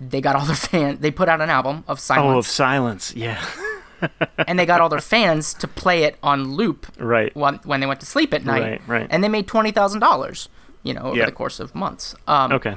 they 0.00 0.20
got 0.20 0.36
all 0.36 0.44
their 0.46 0.56
fans 0.56 1.00
they 1.00 1.10
put 1.10 1.28
out 1.28 1.40
an 1.40 1.50
album 1.50 1.84
of 1.88 1.98
silence. 2.00 2.34
Oh, 2.34 2.38
of 2.38 2.46
silence. 2.46 3.14
Yeah. 3.14 3.42
and 4.48 4.58
they 4.58 4.66
got 4.66 4.80
all 4.80 4.88
their 4.88 5.00
fans 5.00 5.54
to 5.54 5.68
play 5.68 6.02
it 6.02 6.16
on 6.24 6.54
loop 6.54 6.86
right. 6.98 7.34
when, 7.36 7.56
when 7.64 7.78
they 7.80 7.86
went 7.86 8.00
to 8.00 8.06
sleep 8.06 8.34
at 8.34 8.44
night 8.44 8.62
Right, 8.62 8.88
right. 8.88 9.06
and 9.10 9.22
they 9.22 9.28
made 9.28 9.46
$20000 9.46 10.48
you 10.82 10.92
know 10.94 11.02
over 11.02 11.16
Yeah. 11.16 11.26
the 11.26 11.32
course 11.32 11.60
of 11.60 11.74
months 11.74 12.14
um, 12.26 12.52
Okay. 12.52 12.76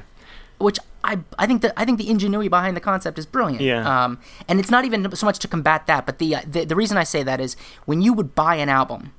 which 0.60 0.80
I, 1.04 1.20
I 1.38 1.46
think 1.46 1.62
that 1.62 1.74
I 1.78 1.86
think 1.86 1.98
the 2.00 2.10
ingenuity 2.10 2.50
behind 2.50 2.76
the 2.76 2.82
concept 2.82 3.20
is 3.20 3.28
brilliant. 3.28 3.62
Yeah. 3.62 3.84
Um, 4.06 4.18
and 4.48 4.60
it's 4.60 4.72
not 4.72 4.86
even 4.86 5.16
so 5.16 5.26
much 5.28 5.38
to 5.40 5.48
combat 5.48 5.86
that, 5.86 6.06
but 6.08 6.18
the, 6.18 6.36
uh, 6.38 6.42
the 6.48 6.66
the 6.66 6.76
reason 6.76 6.98
I 6.98 7.04
say 7.04 7.22
that 7.24 7.40
is 7.40 7.56
when 7.86 8.02
you 8.02 8.12
would 8.14 8.34
buy 8.34 8.56
an 8.56 8.70
album, 8.70 9.14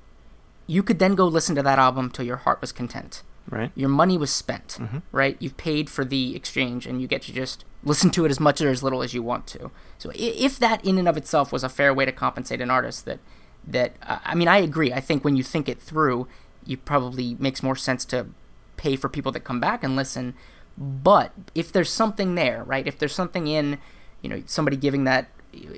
you 0.67 0.83
could 0.83 0.99
then 0.99 1.15
go 1.15 1.27
listen 1.29 1.55
to 1.55 1.63
that 1.63 1.79
album 1.79 2.11
till 2.11 2.25
your 2.27 2.39
heart 2.39 2.61
was 2.61 2.73
content. 2.73 3.23
Right. 3.49 3.71
Your 3.77 3.89
money 3.89 4.19
was 4.19 4.33
spent, 4.33 4.79
Mm-hmm. 4.81 4.99
right? 5.13 5.37
You've 5.39 5.57
paid 5.57 5.89
for 5.89 6.05
the 6.05 6.35
exchange, 6.35 6.85
and 6.89 7.01
you 7.01 7.07
get 7.07 7.23
to 7.23 7.33
just 7.33 7.65
listen 7.85 8.11
to 8.11 8.25
it 8.25 8.31
as 8.33 8.41
much 8.41 8.61
or 8.61 8.69
as 8.71 8.83
little 8.83 9.01
as 9.01 9.15
you 9.15 9.23
want 9.23 9.47
to. 9.55 9.71
So, 9.99 10.11
i- 10.11 10.15
if 10.49 10.59
that 10.59 10.85
in 10.85 10.99
and 10.99 11.07
of 11.07 11.17
itself 11.17 11.53
was 11.53 11.63
a 11.63 11.69
fair 11.69 11.95
way 11.95 12.05
to 12.05 12.11
compensate 12.11 12.61
an 12.61 12.71
artist, 12.71 13.05
that 13.05 13.21
that 13.65 13.95
uh, 14.03 14.19
I 14.25 14.35
mean, 14.35 14.49
I 14.49 14.57
agree. 14.59 14.93
I 14.93 15.01
think 15.01 15.25
when 15.25 15.37
you 15.37 15.45
think 15.45 15.69
it 15.69 15.81
through, 15.81 16.27
you 16.65 16.77
probably 16.77 17.37
makes 17.39 17.63
more 17.63 17.77
sense 17.77 18.05
to 18.07 18.27
pay 18.77 18.97
for 18.97 19.09
people 19.09 19.33
that 19.33 19.41
come 19.41 19.61
back 19.61 19.83
and 19.85 19.97
listen. 19.97 20.35
But 20.79 21.33
if 21.55 21.73
there's 21.73 21.91
something 21.91 22.35
there, 22.35 22.63
right? 22.65 22.87
If 22.87 22.99
there's 22.99 23.15
something 23.15 23.47
in, 23.47 23.79
you 24.23 24.29
know, 24.29 24.43
somebody 24.47 24.77
giving 24.77 25.05
that 25.05 25.29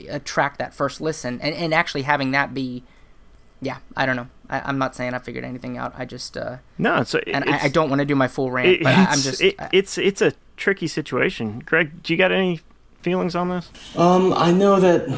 a 0.08 0.18
track 0.18 0.58
that 0.58 0.74
first 0.74 1.00
listen, 1.00 1.40
and, 1.40 1.54
and 1.54 1.72
actually 1.72 2.02
having 2.02 2.32
that 2.32 2.52
be, 2.52 2.82
yeah, 3.60 3.78
I 3.96 4.06
don't 4.06 4.16
know. 4.16 4.26
I, 4.50 4.60
I'm 4.60 4.78
not 4.78 4.96
saying 4.96 5.14
I 5.14 5.18
figured 5.18 5.44
anything 5.44 5.78
out. 5.78 5.94
I 5.96 6.04
just 6.04 6.36
uh, 6.36 6.56
No, 6.78 6.96
it's 7.02 7.14
and 7.14 7.44
it's, 7.44 7.48
I, 7.48 7.66
I 7.66 7.68
don't 7.68 7.88
want 7.88 8.00
to 8.00 8.06
do 8.06 8.16
my 8.16 8.26
full 8.28 8.50
rant, 8.50 8.68
it- 8.68 8.82
but 8.82 8.92
I, 8.94 9.04
I'm 9.04 9.18
it's- 9.18 9.24
just 9.24 9.40
it- 9.42 9.54
I- 9.60 9.68
it's 9.72 9.98
it's 9.98 10.20
a 10.22 10.32
tricky 10.56 10.88
situation. 10.88 11.60
Greg, 11.60 12.02
do 12.02 12.12
you 12.12 12.16
got 12.16 12.32
any 12.32 12.60
feelings 13.02 13.36
on 13.36 13.50
this? 13.50 13.70
Um, 13.96 14.32
I 14.34 14.50
know 14.50 14.80
that 14.80 15.08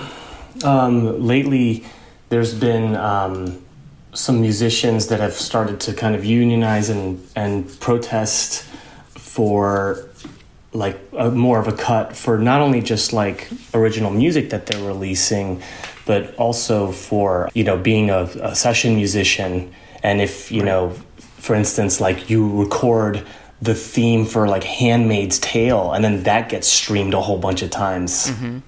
um, 0.65 1.23
lately 1.27 1.85
there's 2.29 2.53
been 2.53 2.97
um, 2.97 3.65
some 4.13 4.41
musicians 4.41 5.09
that 5.09 5.21
have 5.21 5.35
started 5.35 5.81
to 5.81 5.93
kind 5.93 6.15
of 6.15 6.25
unionize 6.25 6.89
and, 6.89 7.25
and 7.37 7.81
protest 7.81 8.65
for 9.11 10.09
like 10.73 11.01
a, 11.17 11.31
more 11.31 11.59
of 11.59 11.69
a 11.69 11.73
cut 11.73 12.17
for 12.17 12.39
not 12.39 12.61
only 12.61 12.81
just 12.81 13.13
like 13.13 13.49
original 13.75 14.11
music 14.11 14.51
that 14.51 14.67
they're 14.67 14.85
releasing, 14.85 15.63
but 16.07 16.35
also 16.37 16.93
for 16.93 17.49
you 17.55 17.65
know 17.65 17.77
being 17.77 18.11
a, 18.11 18.23
a 18.43 18.55
session 18.55 18.95
musician. 18.95 19.73
And 20.03 20.21
if 20.21 20.51
you 20.51 20.63
know, 20.63 20.91
for 21.19 21.55
instance, 21.55 22.01
like 22.01 22.31
you 22.31 22.61
record 22.61 23.27
the 23.63 23.75
theme 23.75 24.25
for 24.25 24.49
like 24.49 24.65
Handmaid's 24.65 25.39
Tale 25.39 25.93
and 25.93 26.03
then 26.03 26.23
that 26.23 26.49
gets 26.49 26.67
streamed 26.67 27.13
a 27.13 27.21
whole 27.21 27.39
bunch 27.39 27.61
of 27.63 27.71
times 27.71 28.31
mm-hmm. 28.31 28.59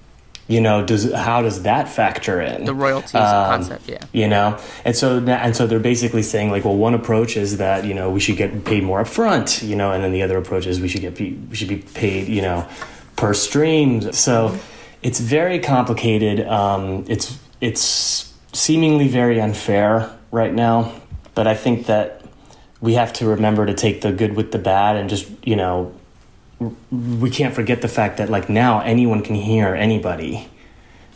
You 0.47 0.59
know 0.61 0.85
does 0.85 1.11
how 1.13 1.41
does 1.41 1.63
that 1.63 1.87
factor 1.89 2.41
in? 2.41 2.65
The 2.65 2.73
royalties 2.73 3.15
Um, 3.15 3.45
concept, 3.49 3.87
yeah. 3.87 3.99
you 4.11 4.27
know? 4.27 4.57
And 4.85 4.95
so 4.95 5.17
and 5.25 5.55
so 5.55 5.67
they're 5.67 5.79
basically 5.79 6.23
saying 6.23 6.51
like 6.51 6.65
well 6.65 6.75
one 6.75 6.93
approach 6.93 7.37
is 7.37 7.57
that 7.57 7.85
you 7.85 7.93
know 7.93 8.09
we 8.11 8.19
should 8.19 8.37
get 8.37 8.65
paid 8.65 8.83
more 8.83 9.01
upfront 9.03 9.67
you 9.67 9.75
know 9.75 9.91
and 9.91 10.03
then 10.03 10.11
the 10.11 10.21
other 10.21 10.37
approach 10.37 10.65
is 10.67 10.79
we 10.81 10.87
should 10.87 11.01
get 11.01 11.15
be, 11.15 11.33
we 11.49 11.55
should 11.55 11.69
be 11.69 11.77
paid 11.77 12.27
you 12.27 12.41
know 12.41 12.67
per 13.15 13.33
stream. 13.33 14.11
So 14.11 14.57
it's 15.01 15.19
very 15.19 15.59
complicated. 15.59 16.45
Um, 16.47 17.05
it's 17.07 17.37
it's 17.61 18.33
seemingly 18.53 19.07
very 19.07 19.39
unfair 19.41 20.15
right 20.31 20.53
now 20.53 20.91
but 21.33 21.47
i 21.47 21.55
think 21.55 21.87
that 21.87 22.21
we 22.81 22.93
have 22.93 23.11
to 23.11 23.25
remember 23.25 23.65
to 23.65 23.73
take 23.73 24.01
the 24.01 24.11
good 24.11 24.35
with 24.35 24.51
the 24.51 24.59
bad 24.59 24.95
and 24.95 25.09
just 25.09 25.27
you 25.43 25.55
know 25.55 25.91
we 26.91 27.29
can't 27.29 27.53
forget 27.53 27.81
the 27.81 27.87
fact 27.87 28.17
that 28.17 28.29
like 28.29 28.49
now 28.49 28.81
anyone 28.81 29.21
can 29.21 29.35
hear 29.35 29.73
anybody 29.75 30.47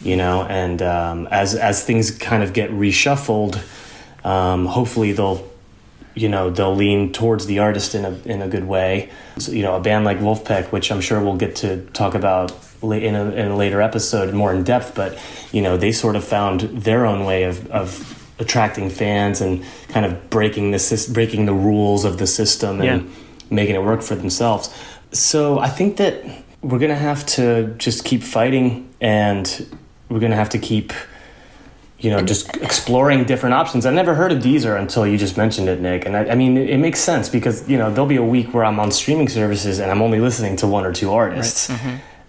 you 0.01 0.15
know 0.15 0.43
and 0.43 0.81
um, 0.81 1.27
as 1.31 1.55
as 1.55 1.83
things 1.83 2.11
kind 2.11 2.43
of 2.43 2.53
get 2.53 2.69
reshuffled 2.71 3.59
um, 4.23 4.65
hopefully 4.65 5.11
they'll 5.11 5.47
you 6.15 6.29
know 6.29 6.49
they'll 6.49 6.75
lean 6.75 7.11
towards 7.13 7.45
the 7.45 7.59
artist 7.59 7.95
in 7.95 8.05
a 8.05 8.11
in 8.25 8.41
a 8.41 8.47
good 8.47 8.65
way 8.65 9.09
so, 9.37 9.51
you 9.51 9.63
know 9.63 9.75
a 9.75 9.79
band 9.79 10.05
like 10.05 10.19
Vulfpeck 10.19 10.71
which 10.71 10.91
I'm 10.91 11.01
sure 11.01 11.19
we'll 11.21 11.37
get 11.37 11.55
to 11.57 11.85
talk 11.93 12.15
about 12.15 12.51
in 12.81 13.15
a, 13.15 13.31
in 13.31 13.47
a 13.51 13.55
later 13.55 13.81
episode 13.81 14.33
more 14.33 14.53
in 14.53 14.63
depth 14.63 14.93
but 14.95 15.17
you 15.51 15.61
know 15.61 15.77
they 15.77 15.91
sort 15.91 16.15
of 16.15 16.23
found 16.23 16.61
their 16.61 17.05
own 17.05 17.25
way 17.25 17.43
of 17.43 17.69
of 17.71 18.13
attracting 18.39 18.89
fans 18.89 19.41
and 19.41 19.63
kind 19.89 20.05
of 20.05 20.29
breaking 20.29 20.71
the 20.71 21.09
breaking 21.11 21.45
the 21.47 21.53
rules 21.53 22.05
of 22.05 22.17
the 22.19 22.27
system 22.27 22.81
and 22.81 23.01
Yeah. 23.01 23.13
making 23.49 23.75
it 23.75 23.83
work 23.83 24.01
for 24.03 24.13
themselves. 24.15 24.69
So 25.17 25.59
I 25.59 25.69
think 25.69 25.97
that 25.97 26.23
we're 26.61 26.79
gonna 26.79 26.95
have 26.95 27.25
to 27.37 27.73
just 27.77 28.03
keep 28.05 28.23
fighting, 28.23 28.89
and 29.01 29.67
we're 30.09 30.19
gonna 30.19 30.35
have 30.35 30.49
to 30.49 30.59
keep, 30.59 30.93
you 31.99 32.09
know, 32.11 32.21
just 32.21 32.55
exploring 32.57 33.23
different 33.25 33.55
options. 33.55 33.85
I 33.85 33.91
never 33.91 34.15
heard 34.15 34.31
of 34.31 34.39
Deezer 34.39 34.79
until 34.79 35.05
you 35.07 35.17
just 35.17 35.37
mentioned 35.37 35.69
it, 35.69 35.81
Nick. 35.81 36.05
And 36.05 36.15
I, 36.15 36.25
I 36.31 36.35
mean, 36.35 36.57
it, 36.57 36.69
it 36.69 36.77
makes 36.77 36.99
sense 36.99 37.29
because 37.29 37.67
you 37.69 37.77
know 37.77 37.89
there'll 37.91 38.07
be 38.07 38.17
a 38.17 38.23
week 38.23 38.53
where 38.53 38.63
I'm 38.63 38.79
on 38.79 38.91
streaming 38.91 39.29
services 39.29 39.79
and 39.79 39.91
I'm 39.91 40.01
only 40.01 40.19
listening 40.19 40.55
to 40.57 40.67
one 40.67 40.85
or 40.85 40.93
two 40.93 41.11
artists, 41.11 41.69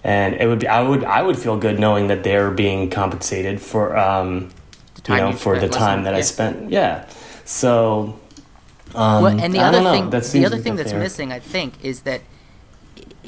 and 0.04 0.34
it 0.34 0.46
would 0.46 0.60
be 0.60 0.68
I 0.68 0.82
would 0.82 1.04
I 1.04 1.22
would 1.22 1.38
feel 1.38 1.56
good 1.58 1.78
knowing 1.78 2.08
that 2.08 2.22
they're 2.24 2.50
being 2.50 2.90
compensated 2.90 3.60
for. 3.60 3.96
Um, 3.96 4.50
The 4.94 5.02
time 5.02 5.16
you 5.18 5.22
know, 5.24 5.30
you 5.30 5.36
for 5.36 5.54
the 5.54 5.60
spent 5.60 5.72
time 5.74 5.98
listening, 6.02 6.04
that 6.04 6.14
I 6.14 6.22
spent. 6.22 6.70
Yeah. 6.70 7.04
So. 7.44 8.18
Um, 8.94 9.22
Well, 9.22 9.40
and 9.44 9.52
the 9.54 9.60
I 9.60 9.68
other 9.68 9.82
thing, 9.94 10.10
That 10.10 10.24
the 10.24 10.46
other 10.46 10.56
like 10.56 10.64
thing 10.64 10.76
that's 10.76 10.90
fair- 10.92 11.00
missing, 11.06 11.30
I 11.32 11.40
think, 11.40 11.70
is 11.84 12.00
that 12.02 12.20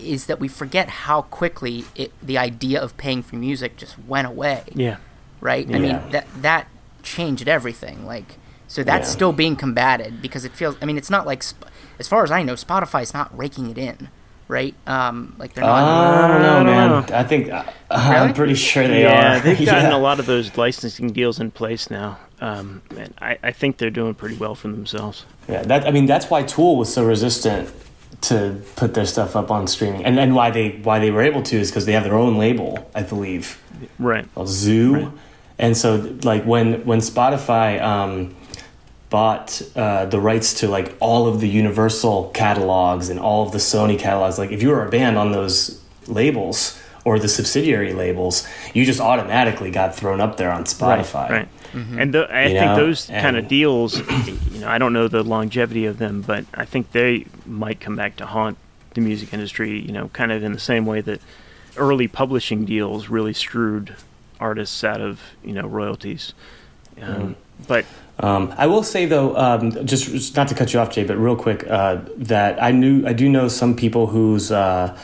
is 0.00 0.26
that 0.26 0.40
we 0.40 0.48
forget 0.48 0.88
how 0.88 1.22
quickly 1.22 1.84
it, 1.94 2.12
the 2.22 2.38
idea 2.38 2.80
of 2.80 2.96
paying 2.96 3.22
for 3.22 3.36
music 3.36 3.76
just 3.76 3.96
went 4.06 4.26
away. 4.26 4.62
Yeah. 4.74 4.96
Right? 5.40 5.66
I 5.74 5.78
mean, 5.78 6.00
that 6.10 6.26
that 6.42 6.66
changed 7.02 7.48
everything. 7.48 8.04
Like, 8.06 8.36
so 8.68 8.82
that's 8.82 9.08
Yeah. 9.08 9.12
still 9.12 9.32
being 9.32 9.56
combated 9.56 10.20
because 10.20 10.44
it 10.44 10.52
feels. 10.52 10.76
I 10.82 10.84
mean, 10.84 10.98
it's 10.98 11.10
not 11.10 11.26
like, 11.26 11.42
Sp- 11.42 11.64
as 11.98 12.08
far 12.08 12.24
as 12.24 12.30
I 12.30 12.42
know, 12.42 12.54
Spotify's 12.54 13.14
not 13.14 13.36
raking 13.36 13.70
it 13.70 13.78
in, 13.78 14.08
right? 14.48 14.74
Um, 14.86 15.34
like 15.38 15.54
they're 15.54 15.64
not. 15.64 15.82
I 15.82 16.28
don't 16.28 16.42
know, 16.42 16.50
I 16.50 16.54
don't 16.56 16.66
man. 16.66 16.88
know. 17.10 17.16
I 17.16 17.24
think 17.24 17.50
uh, 17.50 17.64
I'm 17.90 18.34
pretty 18.34 18.54
sure 18.54 18.86
they 18.86 19.02
yeah, 19.02 19.36
are. 19.36 19.40
they've 19.40 19.58
gotten 19.66 19.90
Yeah. 19.90 19.96
a 19.96 19.98
lot 19.98 20.20
of 20.20 20.26
those 20.26 20.56
licensing 20.58 21.08
deals 21.12 21.40
in 21.40 21.50
place 21.50 21.90
now, 21.90 22.18
um, 22.40 22.82
and 22.96 23.14
I, 23.20 23.38
I 23.42 23.52
think 23.52 23.78
they're 23.78 23.90
doing 23.90 24.14
pretty 24.14 24.36
well 24.36 24.54
for 24.54 24.68
themselves. 24.68 25.24
Yeah, 25.48 25.62
that 25.62 25.86
I 25.86 25.90
mean 25.90 26.04
that's 26.06 26.28
why 26.30 26.42
Tool 26.42 26.76
was 26.76 26.92
so 26.92 27.04
resistant 27.04 27.70
to 28.22 28.60
put 28.76 28.94
their 28.94 29.06
stuff 29.06 29.34
up 29.36 29.50
on 29.50 29.66
streaming, 29.66 30.04
and 30.04 30.18
and 30.18 30.34
why 30.34 30.50
they 30.50 30.70
why 30.82 30.98
they 30.98 31.10
were 31.10 31.22
able 31.22 31.42
to 31.44 31.56
is 31.56 31.70
because 31.70 31.86
they 31.86 31.92
have 31.92 32.04
their 32.04 32.14
own 32.16 32.36
label, 32.38 32.88
I 32.94 33.02
believe, 33.02 33.60
Right. 33.98 34.26
Zoo, 34.46 34.94
Right. 34.94 35.08
and 35.58 35.76
so 35.76 36.16
like 36.22 36.44
when 36.44 36.84
when 36.84 36.98
Spotify 37.00 37.80
um, 37.80 38.34
bought 39.08 39.62
uh, 39.74 40.04
the 40.06 40.20
rights 40.20 40.54
to 40.60 40.68
like 40.68 40.94
all 41.00 41.26
of 41.26 41.40
the 41.40 41.48
Universal 41.48 42.30
catalogs 42.34 43.08
and 43.08 43.18
all 43.18 43.44
of 43.46 43.52
the 43.52 43.58
Sony 43.58 43.98
catalogs, 43.98 44.38
like 44.38 44.50
if 44.52 44.62
you 44.62 44.68
were 44.68 44.86
a 44.86 44.90
band 44.90 45.16
on 45.16 45.32
those 45.32 45.80
labels 46.06 46.78
or 47.04 47.18
the 47.18 47.28
subsidiary 47.28 47.92
labels, 47.94 48.46
you 48.74 48.84
just 48.84 49.00
automatically 49.00 49.70
got 49.70 49.94
thrown 49.94 50.20
up 50.20 50.36
there 50.36 50.52
on 50.52 50.64
Spotify. 50.64 51.28
Right. 51.30 51.48
And 51.72 52.12
the, 52.12 52.30
I 52.30 52.46
You 52.46 52.48
think 52.54 52.64
know, 52.66 52.76
those 52.76 53.06
kind 53.06 53.36
of 53.36 53.48
deals, 53.48 53.98
you 54.52 54.60
know, 54.60 54.68
I 54.68 54.78
don't 54.78 54.92
know 54.92 55.08
the 55.08 55.22
longevity 55.22 55.86
of 55.86 55.98
them, 55.98 56.22
but 56.22 56.44
I 56.54 56.64
think 56.64 56.92
they 56.92 57.26
might 57.46 57.80
come 57.80 57.96
back 57.96 58.16
to 58.16 58.26
haunt 58.26 58.58
the 58.94 59.00
music 59.00 59.32
industry, 59.32 59.78
you 59.78 59.92
know, 59.92 60.08
kind 60.08 60.32
of 60.32 60.42
in 60.42 60.52
the 60.52 60.58
same 60.58 60.84
way 60.84 61.00
that 61.02 61.20
early 61.76 62.08
publishing 62.08 62.64
deals 62.64 63.08
really 63.08 63.32
screwed 63.32 63.94
artists 64.40 64.82
out 64.82 65.00
of, 65.00 65.20
you 65.44 65.52
know, 65.52 65.66
royalties. 65.66 66.32
Um, 67.00 67.36
But 67.68 67.84
Um, 68.18 68.52
I 68.58 68.66
will 68.66 68.82
say 68.82 69.06
though, 69.06 69.34
um, 69.36 69.70
just, 69.86 70.06
just 70.06 70.36
not 70.36 70.48
to 70.48 70.54
cut 70.54 70.72
you 70.74 70.80
off, 70.80 70.90
Jay, 70.90 71.04
but 71.04 71.16
real 71.16 71.36
quick, 71.36 71.64
uh, 71.68 71.98
that 72.16 72.62
I 72.62 72.70
knew 72.72 73.06
I 73.06 73.12
do 73.14 73.28
know 73.28 73.48
some 73.48 73.74
people 73.76 74.08
whose 74.08 74.50
uh, 74.52 74.96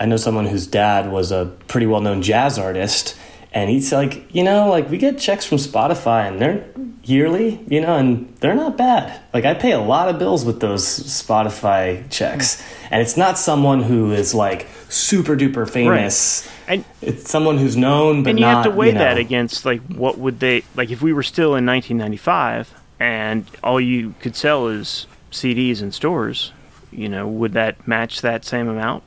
I 0.00 0.06
know 0.06 0.16
someone 0.16 0.46
whose 0.46 0.66
dad 0.66 1.10
was 1.10 1.32
a 1.32 1.50
pretty 1.66 1.86
well 1.86 2.00
known 2.00 2.22
jazz 2.22 2.58
artist, 2.58 3.16
and 3.52 3.70
he's 3.70 3.92
like, 3.92 4.34
you 4.34 4.42
know, 4.42 4.68
like 4.68 4.90
we 4.90 4.98
get 4.98 5.18
checks 5.18 5.44
from 5.44 5.58
Spotify 5.58 6.28
and 6.28 6.40
they're 6.40 6.66
yearly, 7.02 7.64
you 7.68 7.80
know, 7.80 7.96
and 7.96 8.34
they're 8.40 8.54
not 8.54 8.76
bad. 8.76 9.20
Like 9.32 9.44
I 9.44 9.54
pay 9.54 9.72
a 9.72 9.80
lot 9.80 10.08
of 10.08 10.18
bills 10.18 10.44
with 10.44 10.60
those 10.60 10.84
Spotify 10.84 12.08
checks, 12.10 12.62
and 12.90 13.00
it's 13.00 13.16
not 13.16 13.38
someone 13.38 13.82
who 13.82 14.12
is 14.12 14.34
like 14.34 14.68
super 14.88 15.36
duper 15.36 15.68
famous. 15.68 16.48
and 16.66 16.84
It's 17.00 17.30
someone 17.30 17.58
who's 17.58 17.76
known, 17.76 18.22
but 18.22 18.30
and 18.30 18.38
you 18.38 18.44
not, 18.44 18.64
have 18.64 18.72
to 18.72 18.76
weigh 18.76 18.92
know, 18.92 19.00
that 19.00 19.16
against 19.18 19.64
like 19.64 19.80
what 19.86 20.18
would 20.18 20.40
they 20.40 20.64
like 20.76 20.90
if 20.90 21.00
we 21.00 21.12
were 21.12 21.22
still 21.22 21.54
in 21.56 21.64
1995 21.66 22.74
and 23.00 23.46
all 23.62 23.80
you 23.80 24.14
could 24.20 24.36
sell 24.36 24.68
is 24.68 25.06
CDs 25.30 25.80
in 25.82 25.92
stores, 25.92 26.52
you 26.90 27.08
know, 27.08 27.26
would 27.26 27.52
that 27.52 27.86
match 27.88 28.20
that 28.20 28.44
same 28.44 28.68
amount? 28.68 29.02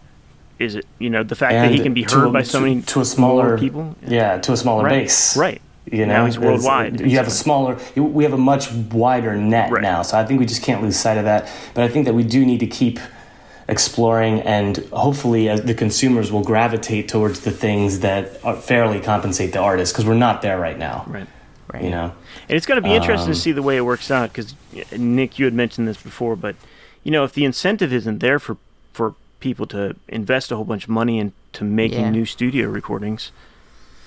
Is 0.62 0.76
it 0.76 0.86
you 1.00 1.10
know 1.10 1.24
the 1.24 1.36
fact 1.36 1.54
that 1.54 1.72
he 1.72 1.80
can 1.80 1.94
be 1.94 2.04
heard 2.04 2.28
a- 2.28 2.30
by 2.30 2.44
so 2.44 2.60
to- 2.60 2.66
many 2.66 2.82
to 2.84 3.02
a 3.02 3.06
smaller 3.06 3.58
people? 3.58 3.96
Yeah, 4.08 4.38
to 4.40 4.52
a 4.54 4.58
smaller 4.58 4.84
Right. 4.86 5.04
base. 5.04 5.36
Right. 5.36 5.62
You 5.92 6.06
know, 6.06 6.14
Now 6.14 6.26
he's 6.26 6.38
worldwide. 6.38 7.02
You 7.02 7.18
have 7.18 7.28
a 7.28 7.32
smaller. 7.32 7.78
We 7.96 8.24
have 8.24 8.34
a 8.34 8.38
much 8.38 8.72
wider 8.72 9.36
net 9.36 9.72
Right. 9.72 9.82
now, 9.82 10.04
so 10.04 10.18
I 10.18 10.24
think 10.24 10.40
we 10.40 10.46
just 10.46 10.62
can't 10.62 10.82
lose 10.82 10.96
sight 10.96 11.18
of 11.18 11.26
that. 11.26 11.50
But 11.74 11.84
I 11.84 11.88
think 11.88 12.06
that 12.06 12.14
we 12.14 12.24
do 12.24 12.46
need 12.46 12.60
to 12.60 12.68
keep 12.68 13.00
exploring, 13.68 14.42
and 14.42 14.78
hopefully, 14.92 15.50
as 15.50 15.62
the 15.64 15.74
consumers 15.74 16.32
will 16.32 16.44
gravitate 16.44 17.08
towards 17.08 17.42
the 17.42 17.52
things 17.52 18.00
that 18.02 18.40
are 18.44 18.56
fairly 18.56 19.00
compensate 19.00 19.54
the 19.54 19.60
artist, 19.60 19.94
because 19.94 20.06
we're 20.06 20.14
not 20.14 20.42
there 20.42 20.60
right 20.60 20.78
now. 20.78 21.04
Right. 21.08 21.28
Right. 21.74 21.84
You 21.84 21.90
know. 21.90 22.12
And 22.50 22.58
it's 22.58 22.66
going 22.66 22.82
to 22.82 22.88
be 22.88 22.94
interesting 22.94 23.30
Um, 23.30 23.34
to 23.34 23.40
see 23.40 23.52
the 23.54 23.62
way 23.64 23.78
it 23.78 23.86
works 23.86 24.12
out 24.12 24.32
because 24.34 24.54
uh, 24.76 24.82
Nick, 24.98 25.40
you 25.40 25.46
had 25.46 25.54
mentioned 25.54 25.88
this 25.88 25.98
before, 26.02 26.36
but 26.36 26.56
you 27.04 27.12
know, 27.12 27.24
if 27.24 27.34
the 27.34 27.46
incentive 27.46 27.92
isn't 27.94 28.20
there 28.20 28.40
for 28.40 28.58
for 28.94 29.16
people 29.42 29.66
to 29.68 29.96
invest 30.08 30.52
a 30.52 30.56
whole 30.56 30.64
bunch 30.66 30.86
of 30.86 30.90
money 30.90 31.20
into 31.20 31.66
making 31.66 32.00
Yeah. 32.00 32.10
new 32.12 32.26
studio 32.26 32.70
recordings. 32.70 33.32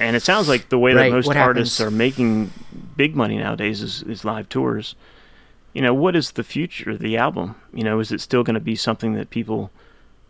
And 0.01 0.17
it 0.17 0.23
sounds 0.23 0.49
like 0.49 0.71
the 0.71 0.79
way 0.79 0.95
that 0.95 1.01
Right, 1.01 1.13
most 1.13 1.27
what 1.27 1.37
artists 1.37 1.79
happens- 1.79 1.93
are 1.93 1.97
making 1.97 2.51
big 2.97 3.15
money 3.15 3.37
nowadays 3.37 3.83
is, 3.83 4.03
is 4.03 4.25
live 4.25 4.49
tours. 4.49 4.95
You 5.73 5.83
know, 5.83 5.93
what 5.95 6.17
is 6.17 6.33
the 6.33 6.43
future 6.45 6.91
of 6.93 7.01
the 7.01 7.17
album? 7.17 7.57
You 7.73 7.85
know, 7.85 8.01
is 8.01 8.11
it 8.11 8.21
still 8.21 8.43
going 8.43 8.55
to 8.55 8.61
be 8.61 8.77
something 8.77 9.15
that 9.15 9.31
people 9.31 9.71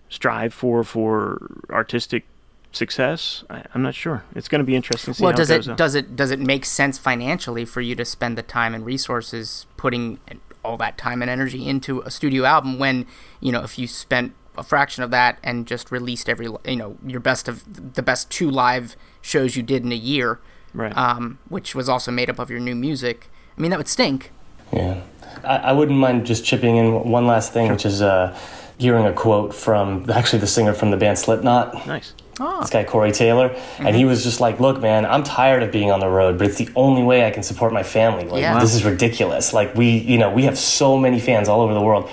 strive 0.09 0.53
for 0.53 0.85
for 0.85 1.51
artistic 1.71 2.25
success? 2.73 3.45
I, 3.49 3.63
I'm 3.75 3.83
not 3.83 3.95
sure. 3.95 4.25
It's 4.35 4.49
going 4.49 4.61
to 4.61 4.65
be 4.67 4.75
interesting 4.77 5.15
to 5.15 5.19
see 5.19 5.23
well, 5.25 5.33
how 5.33 5.37
does 5.37 5.51
it 5.51 5.67
it 5.69 5.77
does 5.77 5.95
it 5.95 6.17
does 6.17 6.31
it 6.31 6.41
make 6.41 6.65
sense 6.65 6.99
financially 6.99 7.65
for 7.65 7.81
you 7.81 7.95
to 7.95 8.05
spend 8.05 8.37
the 8.39 8.43
time 8.43 8.75
and 8.75 8.85
resources 8.85 9.67
putting 9.77 10.19
all 10.65 10.77
that 10.79 10.97
time 10.99 11.21
and 11.23 11.31
energy 11.31 11.69
into 11.69 12.01
a 12.03 12.11
studio 12.11 12.45
album 12.45 12.79
when 12.79 13.07
you 13.41 13.53
know 13.53 13.63
if 13.63 13.79
you 13.79 13.87
spent 13.87 14.33
a 14.57 14.63
fraction 14.63 15.03
of 15.03 15.11
that 15.11 15.39
and 15.43 15.67
just 15.67 15.91
released 15.91 16.29
every 16.29 16.47
you 16.67 16.77
know 16.77 16.97
your 17.07 17.21
best 17.21 17.49
of 17.49 17.95
the 17.95 18.03
best 18.03 18.31
two 18.31 18.51
live 18.51 18.97
shows 19.23 19.57
you 19.57 19.63
did 19.63 19.83
in 19.85 19.93
a 19.93 19.97
year, 19.97 20.39
Right. 20.73 20.97
um, 20.97 21.39
which 21.49 21.75
was 21.75 21.89
also 21.89 22.11
made 22.11 22.29
up 22.31 22.39
of 22.39 22.51
your 22.51 22.61
new 22.61 22.75
music. 22.75 23.29
I 23.57 23.61
mean 23.61 23.71
that 23.71 23.79
would 23.79 23.89
stink. 23.89 24.31
Yeah, 24.73 25.01
I, 25.45 25.57
I 25.57 25.73
wouldn't 25.73 25.99
mind 25.99 26.27
just 26.27 26.45
chipping 26.45 26.77
in 26.77 27.05
one 27.11 27.27
last 27.27 27.53
thing, 27.53 27.71
which 27.71 27.87
is 27.87 28.03
uh, 28.03 28.37
hearing 28.79 29.07
a 29.07 29.13
quote 29.13 29.55
from 29.55 30.09
actually 30.11 30.41
the 30.41 30.47
singer 30.47 30.73
from 30.73 30.91
the 30.91 30.97
band 30.97 31.19
Slipknot. 31.19 31.87
nice. 31.87 32.13
this 32.61 32.71
guy 32.71 32.83
Corey 32.85 33.13
Taylor, 33.13 33.55
and 33.79 33.95
he 33.95 34.05
was 34.05 34.25
just 34.25 34.41
like, 34.41 34.59
"Look, 34.59 34.81
man, 34.81 35.07
I'm 35.07 35.23
tired 35.23 35.63
of 35.63 35.71
being 35.71 35.91
on 35.93 36.01
the 36.01 36.09
road, 36.09 36.39
but 36.39 36.49
it's 36.49 36.59
the 36.59 36.69
only 36.75 37.03
way 37.05 37.25
I 37.27 37.31
can 37.31 37.43
support 37.45 37.73
my 37.73 37.85
family. 37.85 38.25
Like, 38.25 38.41
Yeah. 38.43 38.59
this 38.59 38.75
is 38.75 38.85
ridiculous. 38.85 39.53
Like, 39.53 39.75
we, 39.77 39.91
you 39.99 40.19
know, 40.19 40.31
we 40.31 40.43
have 40.45 40.59
so 40.59 40.97
many 40.99 41.21
fans 41.21 41.49
all 41.49 41.61
over 41.61 41.73
the 41.75 41.81
world, 41.83 42.11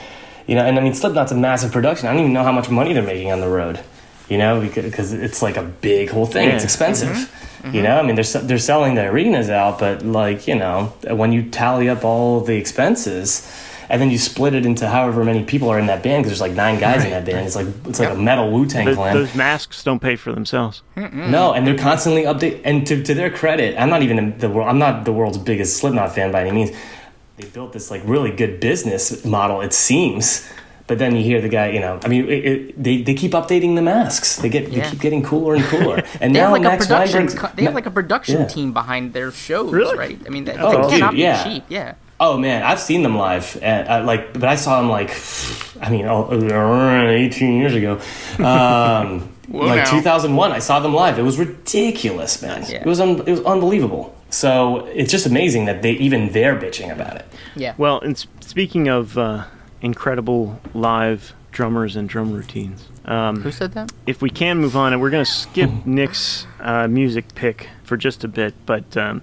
you 0.47 0.55
know, 0.55 0.65
and 0.65 0.77
I 0.77 0.81
mean, 0.81 0.93
Slipknot's 0.93 1.31
a 1.31 1.35
massive 1.35 1.71
production. 1.71 2.07
I 2.07 2.11
don't 2.11 2.21
even 2.21 2.33
know 2.33 2.43
how 2.43 2.51
much 2.51 2.69
money 2.69 2.93
they're 2.93 3.03
making 3.03 3.31
on 3.31 3.39
the 3.41 3.49
road, 3.49 3.79
you 4.29 4.37
know, 4.37 4.61
because 4.61 5.13
it's 5.13 5.41
like 5.41 5.57
a 5.57 5.63
big 5.63 6.09
whole 6.09 6.25
thing. 6.25 6.49
It's 6.49 6.63
Yeah. 6.63 6.65
expensive." 6.65 7.09
Mm-hmm. 7.09 7.37
You 7.67 7.71
mm-hmm. 7.73 7.83
know, 7.83 7.99
I 7.99 8.01
mean, 8.01 8.15
they're 8.15 8.41
they're 8.41 8.57
selling 8.57 8.95
the 8.95 9.05
arenas 9.05 9.49
out, 9.49 9.77
but 9.77 10.03
like 10.03 10.47
you 10.47 10.55
know, 10.55 10.93
when 11.09 11.31
you 11.31 11.43
tally 11.43 11.89
up 11.89 12.03
all 12.03 12.41
the 12.41 12.55
expenses, 12.55 13.47
and 13.87 14.01
then 14.01 14.09
you 14.09 14.17
split 14.17 14.55
it 14.55 14.65
into 14.65 14.87
however 14.87 15.23
many 15.23 15.43
people 15.43 15.69
are 15.69 15.77
in 15.77 15.85
that 15.87 16.01
band, 16.01 16.23
because 16.23 16.31
there's 16.39 16.49
like 16.49 16.57
nine 16.57 16.79
guys 16.79 17.03
in 17.03 17.11
that 17.11 17.25
band. 17.25 17.45
It's 17.45 17.55
like 17.55 17.67
it's 17.85 17.99
like 17.99 18.09
a 18.09 18.15
metal 18.15 18.51
Wu 18.51 18.65
Tang 18.65 18.85
Th- 18.85 18.97
clan. 18.97 19.13
those 19.13 19.35
masks 19.35 19.83
don't 19.83 19.99
pay 19.99 20.15
for 20.15 20.31
themselves. 20.31 20.81
No, 20.95 21.53
and 21.53 21.67
they're 21.67 21.77
constantly 21.77 22.23
update. 22.23 22.61
And 22.63 22.87
to, 22.87 23.03
to 23.03 23.13
their 23.13 23.29
credit, 23.29 23.77
I'm 23.77 23.89
not 23.89 24.01
even 24.01 24.17
in 24.17 24.37
the 24.39 24.49
world. 24.49 24.69
I'm 24.69 24.79
not 24.79 25.05
the 25.05 25.13
world's 25.13 25.37
biggest 25.37 25.77
Slipknot 25.77 26.15
fan 26.15 26.31
by 26.31 26.41
any 26.41 26.51
means. 26.51 26.71
They 27.37 27.47
built 27.47 27.73
this 27.73 27.89
like 27.89 28.01
really 28.05 28.31
good 28.31 28.59
business 28.59 29.25
model. 29.25 29.61
It 29.61 29.73
seems, 29.73 30.47
but 30.87 30.99
then 30.99 31.15
you 31.15 31.23
hear 31.23 31.41
the 31.41 31.49
guy. 31.49 31.69
You 31.69 31.79
know, 31.79 31.99
I 32.03 32.07
mean, 32.07 32.25
it, 32.29 32.45
it, 32.45 32.83
they 32.83 33.01
they 33.01 33.13
keep 33.15 33.31
updating 33.31 33.75
the 33.75 33.81
masks. 33.81 34.35
They 34.37 34.49
get 34.49 34.69
Yeah. 34.69 34.83
they 34.83 34.89
keep 34.91 34.99
getting 34.99 35.23
cooler 35.23 35.55
and 35.55 35.63
cooler. 35.65 36.03
And 36.21 36.35
They 36.35 36.39
now 36.39 36.45
have 36.49 36.51
like 36.53 36.61
Max 36.63 36.85
a 36.85 36.87
production. 36.87 37.17
Weinberg's- 37.25 37.39
co- 37.39 37.51
they 37.55 37.63
have 37.63 37.73
like 37.73 37.85
a 37.87 37.91
production 37.91 38.41
Yeah. 38.41 38.47
team 38.47 38.73
behind 38.73 39.13
their 39.13 39.31
shows, 39.31 39.71
Really? 39.71 39.97
right? 39.97 40.19
I 40.25 40.29
mean, 40.29 40.43
that, 40.45 40.59
Oh, 40.59 40.71
they 40.71 40.81
dude, 40.81 40.91
cannot 40.91 41.13
be 41.13 41.19
yeah. 41.19 41.43
cheap. 41.43 41.63
Yeah. 41.69 41.93
Oh 42.19 42.37
man, 42.37 42.61
I've 42.61 42.79
seen 42.79 43.01
them 43.01 43.17
live. 43.17 43.57
And, 43.63 43.87
uh, 43.87 44.03
like, 44.05 44.33
but 44.33 44.43
I 44.45 44.55
saw 44.55 44.79
them 44.79 44.89
like, 44.91 45.09
I 45.81 45.89
mean, 45.89 46.05
oh, 46.05 46.25
uh, 46.29 47.09
18 47.09 47.57
years 47.57 47.73
ago. 47.73 47.99
Um, 48.45 49.29
like 49.49 49.83
now. 49.83 49.91
2001, 49.91 50.51
I 50.51 50.59
saw 50.59 50.79
them 50.79 50.93
live. 50.93 51.17
It 51.19 51.23
was 51.23 51.37
ridiculous, 51.39 52.41
man. 52.41 52.63
Yeah. 52.69 52.81
It 52.81 52.85
was 52.85 52.99
un- 53.01 53.21
it 53.25 53.31
was 53.31 53.41
unbelievable. 53.41 54.13
So 54.31 54.85
it's 54.87 55.11
just 55.11 55.25
amazing 55.27 55.65
that 55.65 55.81
they 55.81 55.91
even 55.93 56.29
they're 56.31 56.57
bitching 56.57 56.91
about 56.91 57.17
it. 57.17 57.25
Yeah. 57.55 57.75
Well, 57.77 57.99
and 57.99 58.17
speaking 58.39 58.87
of 58.87 59.17
uh, 59.17 59.45
incredible 59.81 60.59
live 60.73 61.33
drummers 61.51 61.95
and 61.97 62.07
drum 62.07 62.31
routines, 62.31 62.87
um, 63.05 63.41
Who 63.41 63.51
said 63.51 63.73
that? 63.73 63.91
if 64.07 64.21
we 64.21 64.29
can 64.29 64.57
move 64.59 64.75
on, 64.77 64.93
and 64.93 65.01
we're 65.01 65.09
going 65.09 65.25
to 65.25 65.29
skip 65.31 65.69
Nick's 65.85 66.47
uh, 66.61 66.87
music 66.87 67.35
pick 67.35 67.67
for 67.83 67.97
just 67.97 68.23
a 68.23 68.27
bit, 68.29 68.53
but 68.65 68.95
um, 68.95 69.21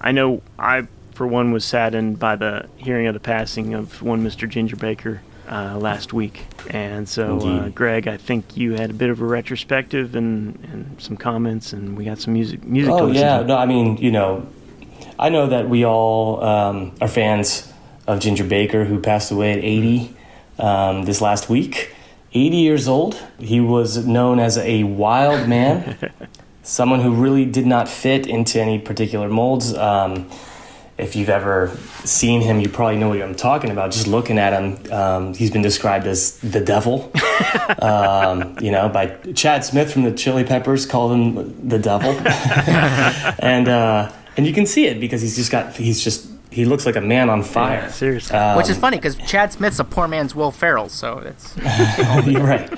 I 0.00 0.12
know 0.12 0.42
I, 0.58 0.86
for 1.14 1.26
one, 1.26 1.52
was 1.52 1.64
saddened 1.64 2.18
by 2.18 2.36
the 2.36 2.68
hearing 2.76 3.06
of 3.06 3.14
the 3.14 3.20
passing 3.20 3.72
of 3.72 4.02
one 4.02 4.22
Mr. 4.22 4.46
Ginger 4.48 4.76
Baker 4.76 5.22
uh, 5.50 5.76
last 5.78 6.12
week, 6.12 6.44
and 6.70 7.08
so 7.08 7.38
uh, 7.40 7.68
Greg, 7.70 8.06
I 8.06 8.16
think 8.16 8.56
you 8.56 8.74
had 8.74 8.90
a 8.90 8.94
bit 8.94 9.10
of 9.10 9.20
a 9.20 9.24
retrospective 9.24 10.14
and, 10.14 10.58
and 10.72 10.96
some 11.02 11.16
comments, 11.16 11.72
and 11.72 11.96
we 11.96 12.04
got 12.04 12.18
some 12.20 12.32
music 12.34 12.62
music 12.64 12.92
Oh 12.94 13.08
yeah, 13.08 13.38
to. 13.40 13.44
no, 13.46 13.56
I 13.56 13.66
mean, 13.66 13.96
you 13.96 14.12
know, 14.12 14.46
I 15.18 15.28
know 15.28 15.48
that 15.48 15.68
we 15.68 15.84
all 15.84 16.42
um, 16.42 16.94
are 17.00 17.08
fans 17.08 17.70
of 18.06 18.20
Ginger 18.20 18.44
Baker, 18.44 18.84
who 18.84 19.00
passed 19.00 19.30
away 19.32 19.52
at 19.52 19.58
80 19.58 20.16
um, 20.58 21.04
this 21.04 21.20
last 21.20 21.48
week. 21.48 21.94
80 22.32 22.56
years 22.58 22.86
old. 22.86 23.20
He 23.40 23.60
was 23.60 24.06
known 24.06 24.38
as 24.38 24.56
a 24.56 24.84
wild 24.84 25.48
man, 25.48 25.98
someone 26.62 27.00
who 27.00 27.12
really 27.12 27.44
did 27.44 27.66
not 27.66 27.88
fit 27.88 28.26
into 28.26 28.60
any 28.60 28.78
particular 28.78 29.28
molds. 29.28 29.74
Um, 29.74 30.30
if 31.00 31.16
you've 31.16 31.28
ever 31.28 31.76
seen 32.04 32.40
him, 32.40 32.60
you 32.60 32.68
probably 32.68 32.96
know 32.96 33.08
what 33.08 33.22
I'm 33.22 33.34
talking 33.34 33.70
about. 33.70 33.90
Just 33.90 34.06
looking 34.06 34.38
at 34.38 34.52
him, 34.52 34.92
um, 34.92 35.34
he's 35.34 35.50
been 35.50 35.62
described 35.62 36.06
as 36.06 36.38
the 36.38 36.60
devil. 36.60 37.10
um, 37.80 38.56
you 38.60 38.70
know, 38.70 38.88
by 38.88 39.06
Chad 39.34 39.64
Smith 39.64 39.92
from 39.92 40.02
the 40.02 40.12
Chili 40.12 40.44
Peppers 40.44 40.86
called 40.86 41.12
him 41.12 41.68
the 41.68 41.78
devil, 41.78 42.10
and 43.40 43.68
uh, 43.68 44.12
and 44.36 44.46
you 44.46 44.52
can 44.52 44.66
see 44.66 44.86
it 44.86 45.00
because 45.00 45.20
he's 45.22 45.36
just 45.36 45.50
got 45.50 45.76
he's 45.76 46.02
just 46.02 46.28
he 46.50 46.64
looks 46.64 46.86
like 46.86 46.96
a 46.96 47.00
man 47.00 47.30
on 47.30 47.42
fire. 47.42 47.90
Seriously. 47.90 48.36
Which 48.56 48.68
is 48.68 48.76
funny 48.76 48.96
because 48.96 49.16
Chad 49.16 49.52
Smith's 49.52 49.78
a 49.78 49.84
poor 49.84 50.08
man's 50.08 50.34
Will 50.34 50.50
Ferrell, 50.50 50.88
so 50.88 51.18
it's 51.18 51.56
You're 52.26 52.42
right. 52.42 52.70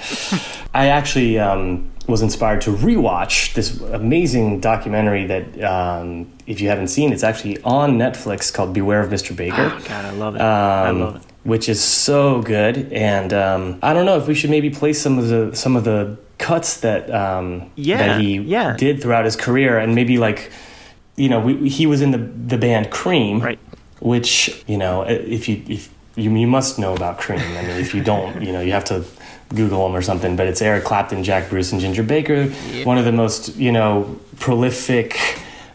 I 0.74 0.88
actually 0.88 1.38
um, 1.38 1.91
was 2.08 2.20
inspired 2.22 2.60
to 2.62 2.70
rewatch 2.70 3.54
this 3.54 3.80
amazing 3.80 4.60
documentary 4.60 5.26
that, 5.26 5.62
um, 5.62 6.30
if 6.46 6.60
you 6.60 6.68
haven't 6.68 6.88
seen, 6.88 7.12
it's 7.12 7.22
actually 7.22 7.62
on 7.62 7.96
Netflix 7.96 8.52
called 8.52 8.72
Beware 8.74 9.00
of 9.00 9.10
Mr. 9.10 9.36
Baker. 9.36 9.72
Oh, 9.74 9.84
God, 9.86 10.04
I 10.04 10.10
love 10.10 10.34
it. 10.34 10.40
I 10.40 10.88
um, 10.88 11.00
love 11.00 11.16
it. 11.16 11.22
which 11.44 11.68
is 11.68 11.82
so 11.82 12.42
good. 12.42 12.92
And 12.92 13.32
um, 13.32 13.78
I 13.82 13.92
don't 13.92 14.04
know 14.04 14.16
if 14.18 14.26
we 14.26 14.34
should 14.34 14.50
maybe 14.50 14.68
play 14.70 14.92
some 14.92 15.18
of 15.18 15.28
the 15.28 15.54
some 15.54 15.76
of 15.76 15.84
the 15.84 16.18
cuts 16.38 16.80
that 16.80 17.08
um, 17.14 17.70
Yeah, 17.76 17.98
that 17.98 18.20
he 18.20 18.38
yeah. 18.38 18.76
did 18.76 19.00
throughout 19.00 19.24
his 19.24 19.36
career, 19.36 19.78
and 19.78 19.94
maybe 19.94 20.18
like 20.18 20.50
you 21.16 21.28
know 21.28 21.38
we, 21.40 21.68
he 21.68 21.86
was 21.86 22.00
in 22.02 22.10
the 22.10 22.18
the 22.18 22.58
band 22.58 22.90
Cream, 22.90 23.40
Right. 23.40 23.58
Which 24.00 24.64
you 24.66 24.76
know 24.76 25.02
if 25.02 25.48
you 25.48 25.62
if 25.68 25.88
you, 26.16 26.34
you 26.34 26.46
must 26.46 26.78
know 26.78 26.94
about 26.94 27.18
Cream. 27.18 27.38
I 27.40 27.62
mean, 27.62 27.70
if 27.70 27.94
you 27.94 28.02
don't, 28.02 28.42
you 28.42 28.52
know 28.52 28.60
you 28.60 28.72
have 28.72 28.84
to. 28.86 29.04
Google 29.54 29.86
them 29.86 29.94
or 29.94 30.00
something, 30.00 30.34
but 30.34 30.46
it's 30.46 30.62
Eric 30.62 30.82
Clapton, 30.84 31.22
Jack 31.22 31.50
Bruce, 31.50 31.72
and 31.72 31.80
Ginger 31.82 32.02
Baker, 32.02 32.46
one 32.84 32.96
of 32.96 33.04
the 33.04 33.12
most 33.12 33.54
you 33.56 33.70
know 33.70 34.18
prolific 34.40 35.18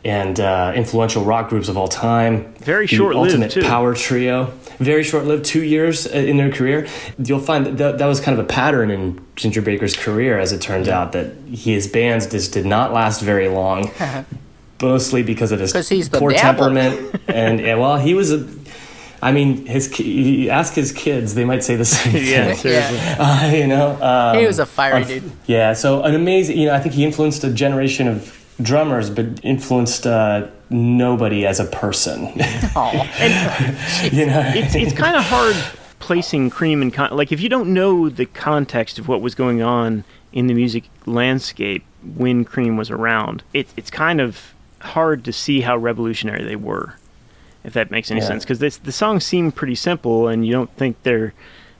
and 0.04 0.40
uh, 0.40 0.72
influential 0.76 1.24
rock 1.24 1.50
groups 1.50 1.68
of 1.68 1.78
all 1.78 1.88
time. 1.88 2.54
Very 2.56 2.88
The 2.88 2.96
short-lived, 2.96 3.34
ultimate 3.34 3.52
too. 3.52 3.62
power 3.62 3.94
trio. 3.94 4.46
Very 4.80 5.04
short 5.04 5.26
lived, 5.26 5.46
two 5.46 5.64
years 5.64 6.08
uh, 6.08 6.12
in 6.12 6.38
their 6.38 6.52
career. 6.52 6.88
You'll 7.24 7.40
find 7.40 7.66
that, 7.68 7.78
that 7.78 7.98
that 8.00 8.06
was 8.08 8.20
kind 8.20 8.40
of 8.40 8.44
a 8.44 8.48
pattern 8.48 8.90
in 8.90 9.24
Ginger 9.36 9.62
Baker's 9.62 9.96
career, 9.96 10.40
as 10.40 10.52
it 10.52 10.60
turned 10.62 10.88
out, 10.88 11.12
that 11.12 11.36
his 11.48 11.88
bands 11.88 12.26
just 12.26 12.54
did 12.54 12.66
not 12.66 12.94
last 12.94 13.22
very 13.22 13.48
long, 13.48 13.92
mostly 14.82 15.22
because 15.22 15.52
of 15.52 15.60
his 15.60 15.88
he's 15.88 16.10
poor 16.10 16.32
temperament. 16.32 17.22
and, 17.28 17.60
yeah, 17.60 17.76
well, 17.76 17.98
he 17.98 18.14
was 18.16 18.32
a. 18.32 18.48
I 19.22 19.32
mean, 19.32 19.66
his 19.66 20.00
you 20.00 20.50
ask 20.50 20.74
his 20.74 20.92
kids; 20.92 21.34
they 21.34 21.46
might 21.46 21.64
say 21.64 21.76
the 21.76 21.86
same 21.98 22.16
yeah, 22.16 22.54
thing. 22.54 22.74
Yeah. 22.74 23.16
Uh, 23.20 23.52
you 23.56 23.68
know, 23.68 24.02
um, 24.02 24.38
he 24.38 24.46
was 24.46 24.60
a 24.60 24.66
fiery 24.66 25.04
unf- 25.04 25.08
dude. 25.08 25.32
yeah, 25.46 25.74
so 25.74 26.04
an 26.04 26.16
amazing, 26.16 26.58
you 26.58 26.68
know, 26.68 26.74
I 26.76 26.80
think 26.80 26.94
he 26.96 27.04
influenced 27.04 27.44
a 27.44 27.52
generation 27.52 28.08
of 28.08 28.34
drummers, 28.62 29.10
but 29.10 29.26
influenced 29.44 30.06
uh, 30.06 30.48
nobody 30.70 31.46
as 31.46 31.60
a 31.60 31.66
person. 31.66 32.26
Aw. 32.76 34.12
you 34.12 34.26
know, 34.26 34.42
it's 34.56 34.76
it's 34.76 34.94
kind 34.94 35.16
of 35.16 35.24
hard 35.24 35.56
placing 36.00 36.50
cream 36.50 36.82
in 36.82 36.92
con- 36.92 37.16
like 37.16 37.32
if 37.32 37.42
you 37.42 37.50
don't 37.50 37.74
know 37.74 38.08
the 38.10 38.26
context 38.28 39.00
of 39.00 39.08
what 39.08 39.22
was 39.22 39.34
going 39.34 39.62
on 39.64 40.04
in 40.32 40.46
the 40.48 40.54
music 40.54 40.84
landscape 41.08 41.84
when 42.16 42.46
cream 42.46 42.78
was 42.78 42.92
around 42.92 43.44
it, 43.54 43.68
it's 43.76 43.90
kind 43.90 44.22
of 44.22 44.54
hard 44.80 45.26
to 45.26 45.34
see 45.34 45.62
how 45.62 45.76
revolutionary 45.76 46.44
they 46.44 46.56
were 46.56 46.96
if 47.64 47.74
that 47.74 47.92
makes 47.92 48.12
any 48.12 48.20
Yeah. 48.22 48.28
sense 48.28 48.44
because 48.46 48.60
the 48.80 48.92
songs 48.92 49.24
seem 49.26 49.52
pretty 49.52 49.76
simple 49.76 50.28
and 50.28 50.46
you 50.46 50.54
don't 50.54 50.70
think 50.78 51.02
they're 51.04 51.34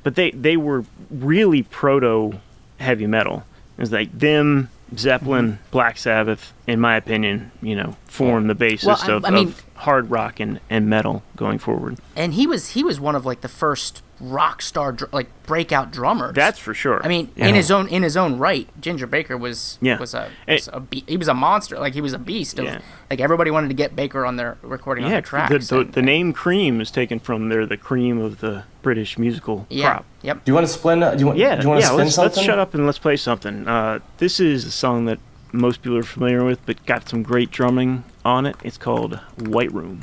but 0.04 0.16
they 0.16 0.32
they 0.32 0.58
were 0.58 0.86
really 1.10 1.64
proto 1.64 2.40
heavy 2.80 3.08
metal 3.08 3.44
it 3.78 3.82
was 3.82 3.92
like 3.92 4.12
them 4.18 4.70
zeppelin 4.96 5.54
Mm-hmm. 5.54 5.62
black 5.72 5.98
sabbath 5.98 6.54
in 6.66 6.80
my 6.80 6.96
opinion 6.96 7.52
you 7.62 7.76
know 7.76 7.96
form 8.06 8.48
the 8.48 8.56
basis 8.56 8.86
Well, 8.88 8.98
I- 9.02 9.12
of, 9.12 9.26
I 9.26 9.30
mean- 9.32 9.48
of 9.50 9.64
hard 9.76 10.10
rock 10.10 10.40
and, 10.40 10.60
and 10.70 10.90
metal 10.90 11.24
going 11.36 11.60
forward 11.60 11.98
and 12.16 12.34
he 12.34 12.48
was 12.48 12.70
he 12.70 12.84
was 12.84 13.00
one 13.00 13.16
of 13.16 13.26
like 13.26 13.42
the 13.42 13.48
first 13.50 14.02
rock 14.20 14.62
star, 14.62 14.92
dr- 14.92 15.14
like 15.14 15.28
breakout 15.46 15.92
drummers. 15.92 16.34
That's 16.34 16.58
for 16.60 16.74
sure. 16.74 17.02
I 17.04 17.08
mean, 17.08 17.30
Yeah. 17.36 17.48
in 17.48 17.56
his 17.56 17.70
own 17.72 17.88
in 17.88 18.04
his 18.04 18.18
own 18.18 18.38
right, 18.40 18.68
Ginger 18.82 19.06
Baker 19.08 19.38
was 19.38 19.78
Yeah. 19.82 19.98
was 20.00 20.14
a, 20.14 20.30
It- 20.48 20.68
a 20.74 20.80
be- 20.80 21.04
he 21.08 21.18
was 21.18 21.28
a 21.28 21.34
monster. 21.34 21.78
Like 21.80 21.94
he 21.94 22.02
was 22.02 22.14
a 22.14 22.20
beast. 22.20 22.58
Of, 22.60 22.66
Yeah. 22.66 22.80
Like 23.12 23.20
everybody 23.22 23.52
wanted 23.52 23.68
to 23.70 23.74
get 23.76 23.96
Baker 23.96 24.26
on 24.26 24.36
their 24.36 24.58
recording 24.62 25.04
on 25.06 25.12
yeah, 25.12 25.16
their 25.18 25.22
tracks. 25.22 25.68
the, 25.70 25.76
the, 25.76 25.82
and- 25.82 25.94
the 25.94 26.02
name 26.02 26.34
Cream 26.34 26.82
is 26.82 26.90
taken 26.92 27.20
from 27.20 27.50
they're 27.50 27.66
the 27.66 27.78
cream 27.78 28.18
of 28.20 28.40
the 28.40 28.64
British 28.82 29.18
musical 29.18 29.66
yeah, 29.70 29.92
crop. 29.92 30.06
yep. 30.22 30.44
Do 30.46 30.50
you 30.52 30.54
want 30.56 30.66
to 30.68 30.74
spin? 30.74 31.00
Do 31.00 31.16
you 31.18 31.26
want? 31.28 31.38
Yeah, 31.38 31.56
Do 31.56 31.62
you 31.64 31.68
want 31.70 31.82
yeah. 31.82 31.88
to 31.88 31.94
spin 31.94 31.98
Let's, 32.06 32.16
something? 32.16 32.36
let's 32.38 32.46
shut 32.46 32.60
up 32.60 32.74
and 32.74 32.86
let's 32.86 33.00
play 33.00 33.18
something. 33.18 33.68
Uh, 33.68 34.00
this 34.18 34.40
is 34.40 34.66
a 34.66 34.72
song 34.72 35.06
that 35.06 35.20
most 35.52 35.82
people 35.82 35.98
are 35.98 36.04
familiar 36.04 36.44
with, 36.44 36.66
but 36.66 36.86
got 36.86 37.08
some 37.08 37.24
great 37.24 37.52
drumming 37.52 38.04
on 38.26 38.46
it. 38.46 38.56
It's 38.64 38.78
called 38.78 39.20
White 39.40 39.72
Room. 39.74 40.02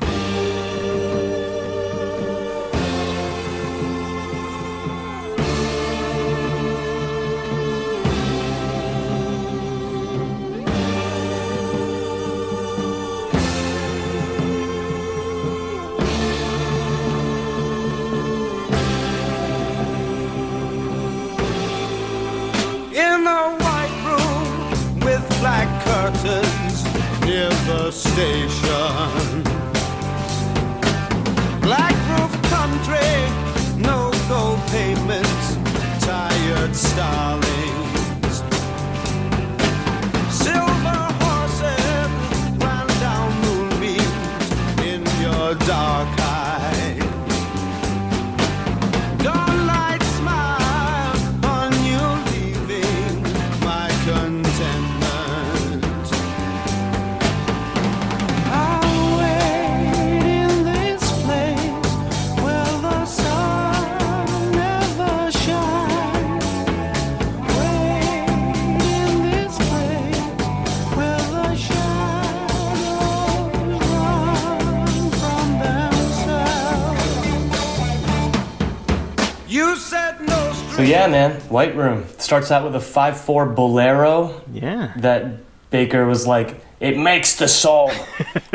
So 80.75 80.81
yeah, 80.81 81.07
man, 81.07 81.39
White 81.47 81.73
Room 81.73 82.05
starts 82.17 82.51
out 82.51 82.65
with 82.65 82.75
a 82.75 82.81
five-four 82.81 83.45
bolero 83.45 84.41
Yeah. 84.51 84.91
that 84.97 85.37
Baker 85.69 86.05
was 86.05 86.27
like, 86.27 86.59
it 86.81 86.97
makes 86.97 87.37
the 87.37 87.47
song, 87.47 87.91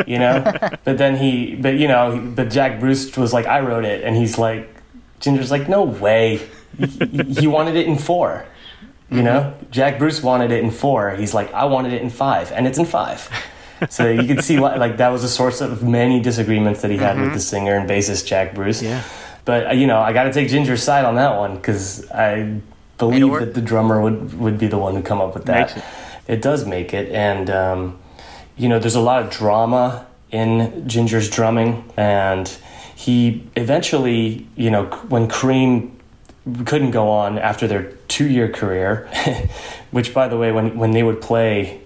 you 0.05 0.19
know. 0.19 0.43
but 0.83 0.99
then 0.99 1.17
he, 1.17 1.55
but 1.55 1.79
you 1.79 1.87
know, 1.87 2.31
but 2.35 2.51
Jack 2.51 2.79
Bruce 2.79 3.17
was 3.17 3.33
like, 3.33 3.47
I 3.47 3.61
wrote 3.61 3.85
it, 3.85 4.03
and 4.03 4.15
he's 4.15 4.37
like, 4.37 4.69
Ginger's 5.19 5.49
like, 5.49 5.67
no 5.67 5.81
way. 5.81 6.47
He, 6.77 7.47
wanted 7.47 7.75
it 7.75 7.87
in 7.87 7.97
four, 7.97 8.45
you 9.09 9.17
mm-hmm. 9.17 9.25
know. 9.25 9.53
Jack 9.71 9.97
Bruce 9.97 10.21
wanted 10.21 10.51
it 10.51 10.63
in 10.63 10.69
four. 10.69 11.15
He's 11.15 11.33
like, 11.33 11.51
I 11.55 11.65
wanted 11.65 11.91
it 11.91 12.03
in 12.03 12.11
five, 12.11 12.51
and 12.51 12.67
it's 12.67 12.77
in 12.77 12.85
five. 12.85 13.27
So 13.89 14.07
you 14.11 14.27
can 14.27 14.43
see 14.43 14.59
why, 14.59 14.75
like, 14.75 14.97
that 14.97 15.09
was 15.09 15.23
a 15.23 15.27
source 15.27 15.59
of 15.59 15.81
many 15.81 16.21
disagreements 16.21 16.83
that 16.83 16.91
he 16.91 16.97
had 16.97 17.15
with 17.15 17.25
mm-hmm. 17.25 17.33
the 17.33 17.39
singer 17.39 17.75
and 17.75 17.89
bassist 17.89 18.27
Jack 18.27 18.53
Bruce. 18.53 18.79
Yeah. 18.79 19.01
But 19.45 19.67
uh, 19.67 19.71
you 19.71 19.87
know, 19.87 19.99
I 19.99 20.13
got 20.13 20.23
to 20.23 20.33
take 20.33 20.49
Ginger's 20.49 20.83
side 20.83 21.05
on 21.05 21.15
that 21.15 21.37
one 21.37 21.55
because 21.55 22.09
I 22.11 22.61
believe 22.97 23.39
that 23.39 23.53
the 23.53 23.61
drummer 23.61 24.01
would 24.01 24.39
would 24.39 24.57
be 24.57 24.67
the 24.67 24.77
one 24.77 24.95
who 24.95 25.01
come 25.01 25.21
up 25.21 25.33
with 25.33 25.45
that. 25.45 25.75
Makes 25.75 25.87
it. 26.27 26.41
does 26.41 26.65
make 26.65 26.93
it, 26.93 27.09
and 27.11 27.49
um, 27.49 27.99
you 28.57 28.69
know, 28.69 28.79
there's 28.79 28.95
a 28.95 29.01
lot 29.01 29.23
of 29.23 29.31
drama 29.31 30.05
in 30.31 30.87
Ginger's 30.87 31.29
drumming, 31.29 31.91
and 31.97 32.47
he 32.95 33.47
eventually, 33.55 34.47
you 34.55 34.69
know, 34.69 34.85
when 35.09 35.27
Cream 35.27 35.99
couldn't 36.65 36.91
go 36.91 37.09
on 37.09 37.37
after 37.37 37.67
their 37.67 37.91
two-year 38.07 38.49
career, 38.49 39.09
which, 39.91 40.13
by 40.13 40.27
the 40.27 40.37
way, 40.37 40.51
when 40.51 40.77
when 40.77 40.91
they 40.91 41.03
would 41.03 41.21
play 41.21 41.81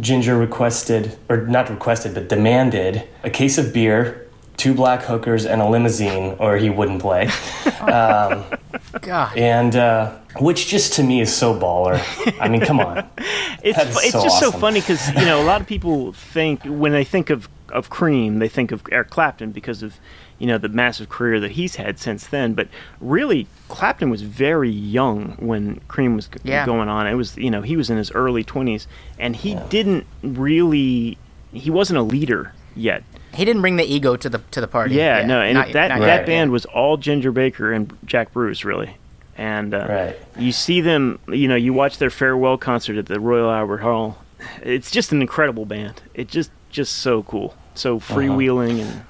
Ginger 0.00 0.36
requested, 0.36 1.16
or 1.28 1.46
not 1.46 1.70
requested, 1.70 2.14
but 2.14 2.28
demanded 2.28 3.08
a 3.24 3.30
case 3.30 3.56
of 3.56 3.72
beer, 3.72 4.25
two 4.56 4.74
black 4.74 5.02
hookers, 5.02 5.44
and 5.46 5.60
a 5.60 5.68
limousine, 5.68 6.36
or 6.38 6.56
he 6.56 6.70
wouldn't 6.70 7.00
play. 7.00 7.28
God. 7.80 9.36
And 9.36 9.76
uh, 9.76 10.16
which 10.40 10.66
just 10.66 10.94
to 10.94 11.02
me 11.02 11.20
is 11.20 11.34
so 11.34 11.54
baller. 11.58 12.00
I 12.40 12.48
mean, 12.48 12.60
come 12.60 12.80
on. 12.80 13.08
It's 13.62 13.76
That 13.78 13.88
is 13.88 13.94
fu- 13.94 14.00
it's 14.02 14.12
so 14.12 14.22
just 14.22 14.38
so 14.38 14.52
funny 14.52 14.78
because 14.80 15.08
you 15.08 15.24
know 15.24 15.42
a 15.42 15.44
lot 15.44 15.60
of 15.60 15.66
people 15.74 16.12
think 16.12 16.62
when 16.64 16.92
they 16.92 17.02
think 17.02 17.30
of 17.30 17.48
of 17.70 17.90
Cream, 17.90 18.38
they 18.38 18.48
think 18.48 18.70
of 18.70 18.82
Eric 18.92 19.10
Clapton 19.10 19.50
because 19.50 19.82
of 19.82 19.98
you 20.38 20.46
know 20.46 20.56
the 20.56 20.68
massive 20.68 21.08
career 21.08 21.40
that 21.40 21.52
he's 21.52 21.74
had 21.74 21.98
since 21.98 22.28
then. 22.28 22.54
But 22.54 22.68
really, 23.00 23.48
Clapton 23.68 24.08
was 24.08 24.22
very 24.22 24.70
young 24.70 25.36
when 25.40 25.80
Cream 25.88 26.14
was 26.14 26.28
g- 26.28 26.38
Yeah. 26.44 26.64
going 26.64 26.88
on. 26.88 27.08
It 27.08 27.14
was 27.14 27.36
you 27.36 27.50
know 27.50 27.62
he 27.62 27.76
was 27.76 27.90
in 27.90 27.96
his 27.96 28.12
early 28.12 28.44
twenties, 28.44 28.86
and 29.18 29.34
he 29.34 29.56
didn't 29.68 30.06
really 30.22 31.18
he 31.52 31.70
wasn't 31.70 31.98
a 31.98 32.02
leader 32.02 32.52
yet. 32.76 33.02
He 33.34 33.44
didn't 33.44 33.60
bring 33.62 33.76
the 33.76 33.84
ego 33.84 34.16
to 34.16 34.28
the 34.28 34.38
to 34.52 34.60
the 34.60 34.66
party. 34.68 34.94
Yeah, 34.94 35.26
no, 35.26 35.40
and 35.40 35.54
not- 35.54 35.72
that 35.72 35.88
not 35.88 36.00
that 36.00 36.20
yet. 36.20 36.26
band 36.26 36.50
was 36.52 36.64
all 36.66 36.96
Ginger 36.96 37.32
Baker 37.32 37.72
and 37.72 37.92
Jack 38.04 38.32
Bruce, 38.32 38.64
really. 38.64 38.96
And 39.38 39.74
uh, 39.74 39.86
Right. 39.88 40.16
you 40.38 40.50
see 40.52 40.80
them, 40.80 41.18
you 41.28 41.46
know, 41.46 41.56
you 41.56 41.74
watch 41.74 41.98
their 41.98 42.08
farewell 42.08 42.56
concert 42.56 42.96
at 42.96 43.06
the 43.06 43.20
Royal 43.20 43.50
Albert 43.50 43.78
Hall. 43.82 44.16
It's 44.62 44.90
just 44.90 45.12
an 45.12 45.20
incredible 45.20 45.66
band. 45.66 46.00
It 46.14 46.28
just 46.28 46.50
just 46.70 46.96
so 46.96 47.22
cool, 47.24 47.54
so 47.74 48.00
freewheeling 48.00 48.80
and 48.80 49.02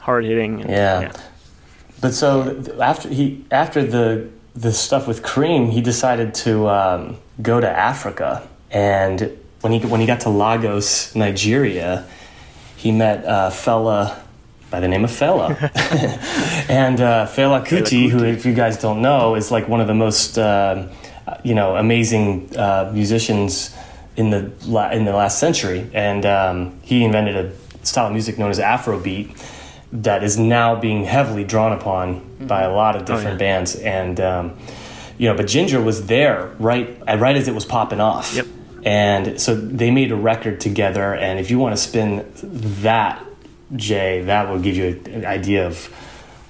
hard 0.00 0.24
hitting. 0.24 0.62
And, 0.62 0.70
Uh-huh. 0.70 1.00
Yeah. 1.02 1.12
But 2.00 2.14
so 2.14 2.62
after 2.80 3.08
he 3.08 3.44
after 3.52 3.84
the 3.84 4.28
the 4.56 4.72
stuff 4.72 5.06
with 5.06 5.22
Cream, 5.22 5.70
he 5.70 5.80
decided 5.80 6.34
to 6.34 6.68
um, 6.68 7.16
go 7.40 7.60
to 7.60 7.68
Africa, 7.68 8.42
and 8.72 9.30
when 9.60 9.72
he 9.72 9.78
when 9.86 10.00
he 10.00 10.06
got 10.06 10.20
to 10.20 10.30
Lagos, 10.30 11.14
Nigeria, 11.14 12.04
he 12.78 12.92
met 12.92 13.24
a 13.26 13.50
fella 13.50 14.24
by 14.70 14.80
the 14.80 14.88
name 14.88 15.04
of 15.04 15.10
Fela, 15.10 15.50
and 16.70 17.00
uh, 17.00 17.26
Fela 17.26 17.66
Kuti, 17.66 18.08
who, 18.10 18.22
if 18.22 18.44
you 18.44 18.54
guys 18.54 18.78
don't 18.78 19.00
know, 19.00 19.34
is 19.34 19.50
like 19.50 19.66
one 19.66 19.80
of 19.80 19.86
the 19.86 19.94
most 19.94 20.38
um 20.38 20.90
you 21.42 21.54
know 21.54 21.76
amazing 21.76 22.56
uh, 22.56 22.90
musicians 22.94 23.76
in 24.16 24.30
the 24.30 24.50
la- 24.66 24.90
in 24.90 25.04
the 25.04 25.12
last 25.12 25.38
century, 25.38 25.90
and 25.92 26.26
um, 26.26 26.78
he 26.82 27.04
invented 27.04 27.36
a 27.36 27.86
style 27.86 28.06
of 28.06 28.12
music 28.12 28.38
known 28.38 28.50
as 28.50 28.58
Afrobeat 28.58 29.36
that 29.92 30.22
is 30.22 30.38
now 30.38 30.78
being 30.78 31.04
heavily 31.04 31.44
drawn 31.44 31.72
upon 31.72 32.46
by 32.46 32.62
a 32.62 32.72
lot 32.72 32.96
of 32.96 33.04
different 33.04 33.40
yeah. 33.40 33.46
bands, 33.46 33.76
and 33.76 34.20
um, 34.20 34.56
you 35.18 35.28
know, 35.28 35.36
but 35.36 35.46
Ginger 35.46 35.80
was 35.80 36.06
there 36.06 36.54
right 36.58 36.98
right 37.06 37.36
as 37.36 37.48
it 37.48 37.54
was 37.54 37.64
popping 37.64 38.00
off. 38.00 38.34
Yep. 38.34 38.46
And 38.88 39.38
so 39.38 39.54
they 39.54 39.90
made 39.90 40.12
a 40.12 40.16
record 40.16 40.60
together, 40.60 41.14
and 41.14 41.38
if 41.38 41.50
you 41.50 41.58
want 41.58 41.76
to 41.76 41.82
spin 41.82 42.24
that, 42.80 43.22
Jay, 43.76 44.22
that 44.22 44.48
will 44.48 44.60
give 44.60 44.76
you 44.76 45.02
an 45.12 45.26
idea 45.26 45.66
of 45.66 45.84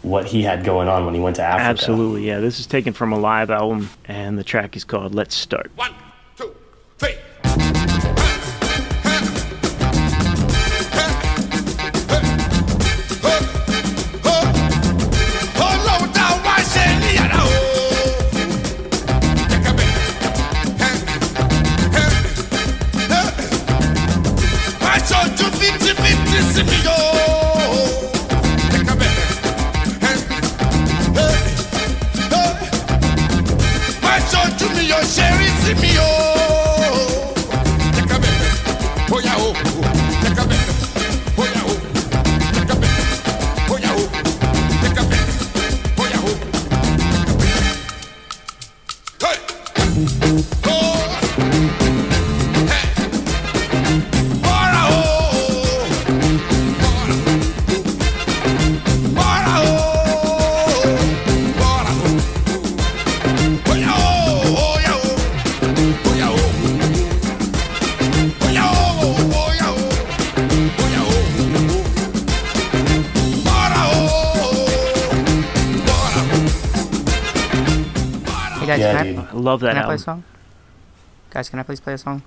what 0.02 0.26
he 0.26 0.44
had 0.44 0.62
going 0.62 0.86
on 0.86 1.04
when 1.04 1.14
he 1.14 1.20
went 1.20 1.34
to 1.36 1.42
Africa. 1.42 1.64
Absolutely, 1.64 2.28
yeah. 2.28 2.38
This 2.38 2.60
is 2.60 2.66
taken 2.68 2.92
from 2.92 3.12
a 3.12 3.18
live 3.18 3.50
album, 3.50 3.90
and 4.04 4.38
the 4.38 4.44
track 4.44 4.76
is 4.76 4.84
called 4.84 5.16
"Let's 5.16 5.34
Start." 5.34 5.72
One, 5.74 5.92
two, 6.36 6.54
three. 6.98 7.16
Love 79.62 79.74
that 79.74 79.74
can 79.74 79.82
I 79.82 79.86
play 79.86 79.94
a 79.94 79.98
song? 79.98 80.24
Guys, 81.30 81.48
can 81.50 81.58
I 81.58 81.62
please 81.62 81.80
play 81.80 81.92
a 81.94 81.98
song? 81.98 82.22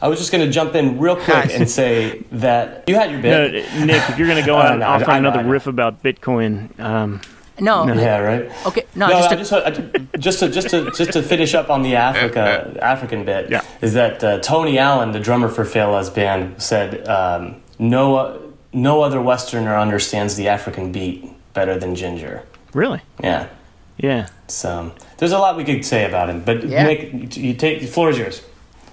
I 0.00 0.06
was 0.08 0.18
just 0.20 0.30
going 0.30 0.44
to 0.46 0.50
jump 0.52 0.74
in 0.76 0.98
real 1.00 1.16
quick 1.16 1.50
and 1.52 1.68
say 1.68 2.22
that 2.32 2.84
you 2.86 2.94
had 2.94 3.10
your 3.10 3.20
No, 3.20 3.48
bit. 3.50 3.64
Nick, 3.84 4.10
if 4.10 4.18
you're 4.18 4.28
going 4.28 4.40
to 4.40 4.46
go 4.46 4.56
Uh, 4.58 4.70
on, 4.72 4.78
no, 4.78 4.86
off 4.86 5.08
I 5.08 5.16
on 5.16 5.22
know, 5.22 5.30
another 5.30 5.48
riff 5.48 5.66
about 5.66 6.02
Bitcoin, 6.04 6.78
um, 6.78 7.20
No. 7.58 7.84
yeah, 7.92 8.18
right. 8.18 8.66
Okay. 8.66 8.84
No. 8.94 9.08
No, 9.08 9.12
just 9.14 9.28
I 9.30 9.34
to, 9.34 9.36
just, 9.36 9.52
I, 9.52 10.18
just 10.18 10.38
to 10.40 10.48
just 10.48 10.70
to 10.70 10.90
just 10.92 11.12
to 11.14 11.22
finish 11.22 11.54
up 11.54 11.68
on 11.68 11.82
the 11.82 11.96
Africa 11.96 12.76
African 12.80 13.24
bit 13.24 13.50
Yeah. 13.50 13.62
is 13.80 13.94
that 13.94 14.22
uh, 14.22 14.38
Tony 14.38 14.78
Allen, 14.78 15.10
the 15.12 15.20
drummer 15.20 15.48
for 15.48 15.64
Fela's 15.64 16.10
band, 16.10 16.62
said 16.62 17.06
um, 17.08 17.60
no 17.80 18.52
no 18.72 19.02
other 19.02 19.20
Westerner 19.20 19.76
understands 19.76 20.36
the 20.36 20.48
African 20.48 20.92
beat 20.92 21.24
better 21.54 21.76
than 21.78 21.94
Ginger. 21.96 22.44
really? 22.72 23.00
Yeah, 23.22 23.48
Yeah. 24.02 24.28
so 24.48 24.92
there's 25.16 25.32
a 25.32 25.38
lot 25.38 25.56
we 25.56 25.64
could 25.64 25.84
say 25.84 26.04
about 26.04 26.28
him, 26.28 26.42
but 26.42 26.64
Yeah. 26.64 26.84
Nick, 26.84 27.36
you 27.36 27.54
take 27.54 27.80
the 27.80 27.86
floor 27.86 28.10
is 28.10 28.18
yours. 28.18 28.42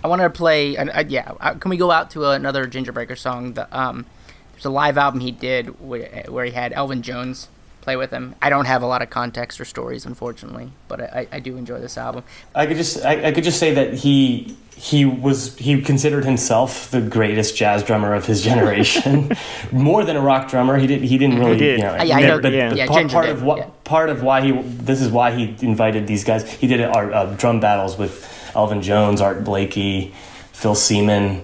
I 0.04 0.08
wanted 0.08 0.24
to 0.24 0.30
play. 0.30 0.78
Uh, 0.78 0.86
uh, 1.00 1.04
yeah. 1.08 1.34
Uh, 1.42 1.56
can 1.56 1.70
we 1.70 1.76
go 1.76 1.92
out 1.92 2.12
to 2.12 2.26
another 2.30 2.66
Ginger 2.68 2.94
Baker 2.94 3.18
song? 3.18 3.54
The, 3.54 3.68
um, 3.78 4.06
there's 4.54 4.64
a 4.66 4.70
live 4.70 4.98
album 4.98 5.20
he 5.20 5.32
did 5.32 5.82
where, 5.82 6.24
where 6.30 6.46
he 6.46 6.52
had 6.52 6.72
Elvin 6.72 7.02
Jones 7.02 7.50
play 7.90 7.96
with 7.96 8.12
him. 8.12 8.36
I 8.40 8.50
don't 8.52 8.66
have 8.66 8.84
a 8.84 8.86
lot 8.86 9.02
of 9.02 9.10
context 9.10 9.60
or 9.60 9.66
stories, 9.66 10.06
unfortunately, 10.06 10.72
but 10.88 11.02
I, 11.02 11.28
I 11.32 11.40
do 11.40 11.58
enjoy 11.58 11.80
this 11.80 11.98
album. 11.98 12.24
I 12.54 12.68
could 12.68 12.78
just 12.78 13.04
I, 13.04 13.30
I 13.30 13.32
could 13.32 13.44
just 13.44 13.58
say 13.60 13.74
that 13.74 13.96
he 13.96 14.56
he 14.76 15.06
was 15.06 15.58
he 15.58 15.82
considered 15.82 16.24
himself 16.24 16.92
the 16.92 17.02
greatest 17.02 17.58
jazz 17.58 17.82
drummer 17.84 18.14
of 18.14 18.28
his 18.28 18.44
generation, 18.44 19.32
more 19.72 20.04
than 20.06 20.16
a 20.16 20.22
rock 20.22 20.50
drummer. 20.50 20.78
He 20.78 20.86
didn't 20.86 21.08
he 21.08 21.18
didn't 21.18 21.40
really 21.40 21.58
did. 21.58 21.80
you 21.80 21.86
know. 21.86 21.96
Yeah, 22.04 22.16
I 22.18 22.22
know- 22.22 22.40
but, 22.40 22.54
yeah. 22.54 22.70
but 22.70 22.78
yeah, 22.78 22.86
part, 22.88 23.00
Ginger 23.00 23.14
part 23.14 23.26
did, 23.26 23.36
of 23.38 23.44
what 23.44 23.58
yeah. 23.58 23.70
part 23.86 24.10
of 24.12 24.22
why 24.22 24.42
he 24.42 24.52
this 24.62 25.02
is 25.02 25.10
why 25.10 25.32
he 25.32 25.56
invited 25.66 26.06
these 26.06 26.24
guys. 26.24 26.48
He 26.62 26.68
did 26.68 26.82
our 26.82 27.12
uh, 27.12 27.26
drum 27.38 27.60
battles 27.60 27.98
with 27.98 28.14
Elvin 28.56 28.84
Jones, 28.84 29.20
Art 29.20 29.44
Blakey, 29.44 30.14
Phil 30.54 30.76
Seamen. 30.76 31.42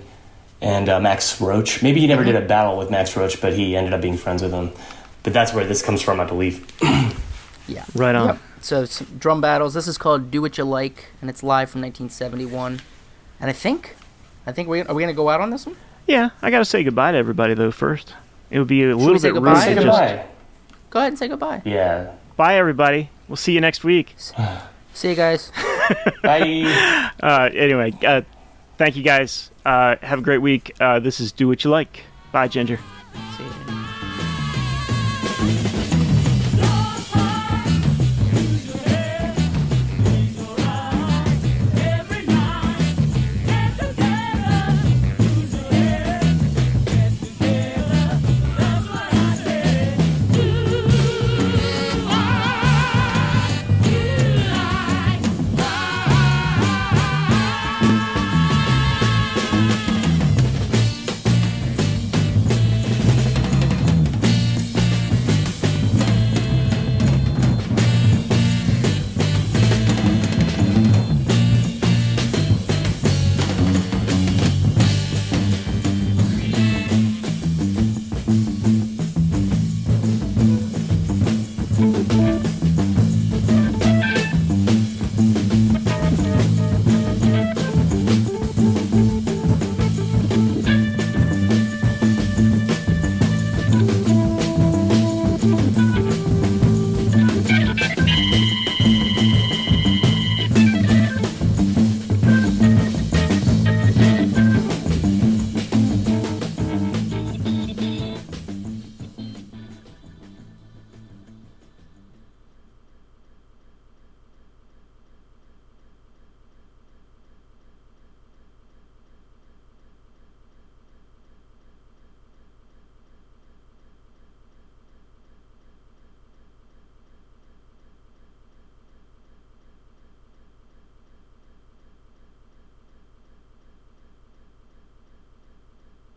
And 0.62 0.88
uh, 0.90 1.00
Max 1.00 1.40
Roach. 1.42 1.84
Maybe 1.84 2.00
he 2.00 2.08
never 2.08 2.24
Mm-hmm. 2.24 2.32
did 2.32 2.44
a 2.44 2.48
battle 2.48 2.78
with 2.78 2.90
Max 2.90 3.16
Roach, 3.16 3.40
but 3.42 3.54
he 3.54 3.76
ended 3.76 3.94
up 3.94 4.02
being 4.02 4.18
friends 4.18 4.42
with 4.42 4.52
him. 4.54 4.72
But 5.26 5.34
that's 5.34 5.54
where 5.54 5.66
this 5.66 5.82
comes 5.82 6.02
from, 6.02 6.22
I 6.22 6.26
believe. 6.26 6.66
Yeah. 7.68 7.84
Right 7.96 8.14
on. 8.14 8.28
Yep. 8.28 8.38
So 8.62 8.86
some 8.86 9.08
drum 9.18 9.42
battles. 9.42 9.74
This 9.74 9.88
is 9.88 9.98
called 9.98 10.30
"Do 10.30 10.40
What 10.40 10.56
You 10.56 10.66
Like," 10.66 11.06
and 11.20 11.32
it's 11.32 11.42
live 11.42 11.68
from 11.72 11.82
1971. 11.82 12.80
And 13.42 13.50
I 13.50 13.54
think, 13.54 13.96
I 14.46 14.52
think 14.52 14.70
we 14.70 14.82
are 14.82 14.94
we 14.94 15.02
gonna 15.02 15.14
go 15.16 15.30
out 15.30 15.42
on 15.42 15.50
this 15.50 15.66
one? 15.66 15.76
Yeah, 16.06 16.30
I 16.44 16.52
got 16.52 16.60
to 16.60 16.66
say 16.66 16.84
goodbye 16.84 17.14
to 17.14 17.18
everybody, 17.18 17.56
though, 17.56 17.72
first. 17.72 18.14
It 18.52 18.60
would 18.60 18.68
be 18.68 18.84
a 18.84 18.90
we 18.96 19.04
little 19.04 19.18
say 19.18 19.30
bit 19.30 19.34
goodbye? 19.34 19.54
rude 19.54 19.62
Say 19.64 19.70
to 19.70 19.82
just. 19.82 19.86
goodbye. 20.00 20.26
Go 20.92 21.00
ahead 21.00 21.12
and 21.14 21.18
say 21.18 21.28
goodbye. 21.28 21.64
Yeah. 21.66 22.12
Bye, 22.38 22.56
everybody. 22.58 23.10
We'll 23.28 23.36
see 23.38 23.54
you 23.54 23.62
next 23.62 23.84
week. 23.84 24.16
See 24.94 25.10
you 25.10 25.16
guys. 25.16 25.52
Bye. 26.22 27.12
Uh, 27.24 27.50
anyway, 27.52 27.94
uh, 28.06 28.22
thank 28.78 28.96
you 28.96 29.02
guys. 29.02 29.50
Uh, 29.66 29.96
have 30.04 30.20
a 30.20 30.22
great 30.22 30.38
week. 30.44 30.72
Uh, 30.80 31.00
this 31.00 31.20
is 31.20 31.32
Do 31.32 31.48
What 31.48 31.64
You 31.64 31.72
Like. 31.72 32.02
Bye, 32.32 32.48
Ginger. 32.48 32.78
See 33.38 33.44
you. 33.44 33.65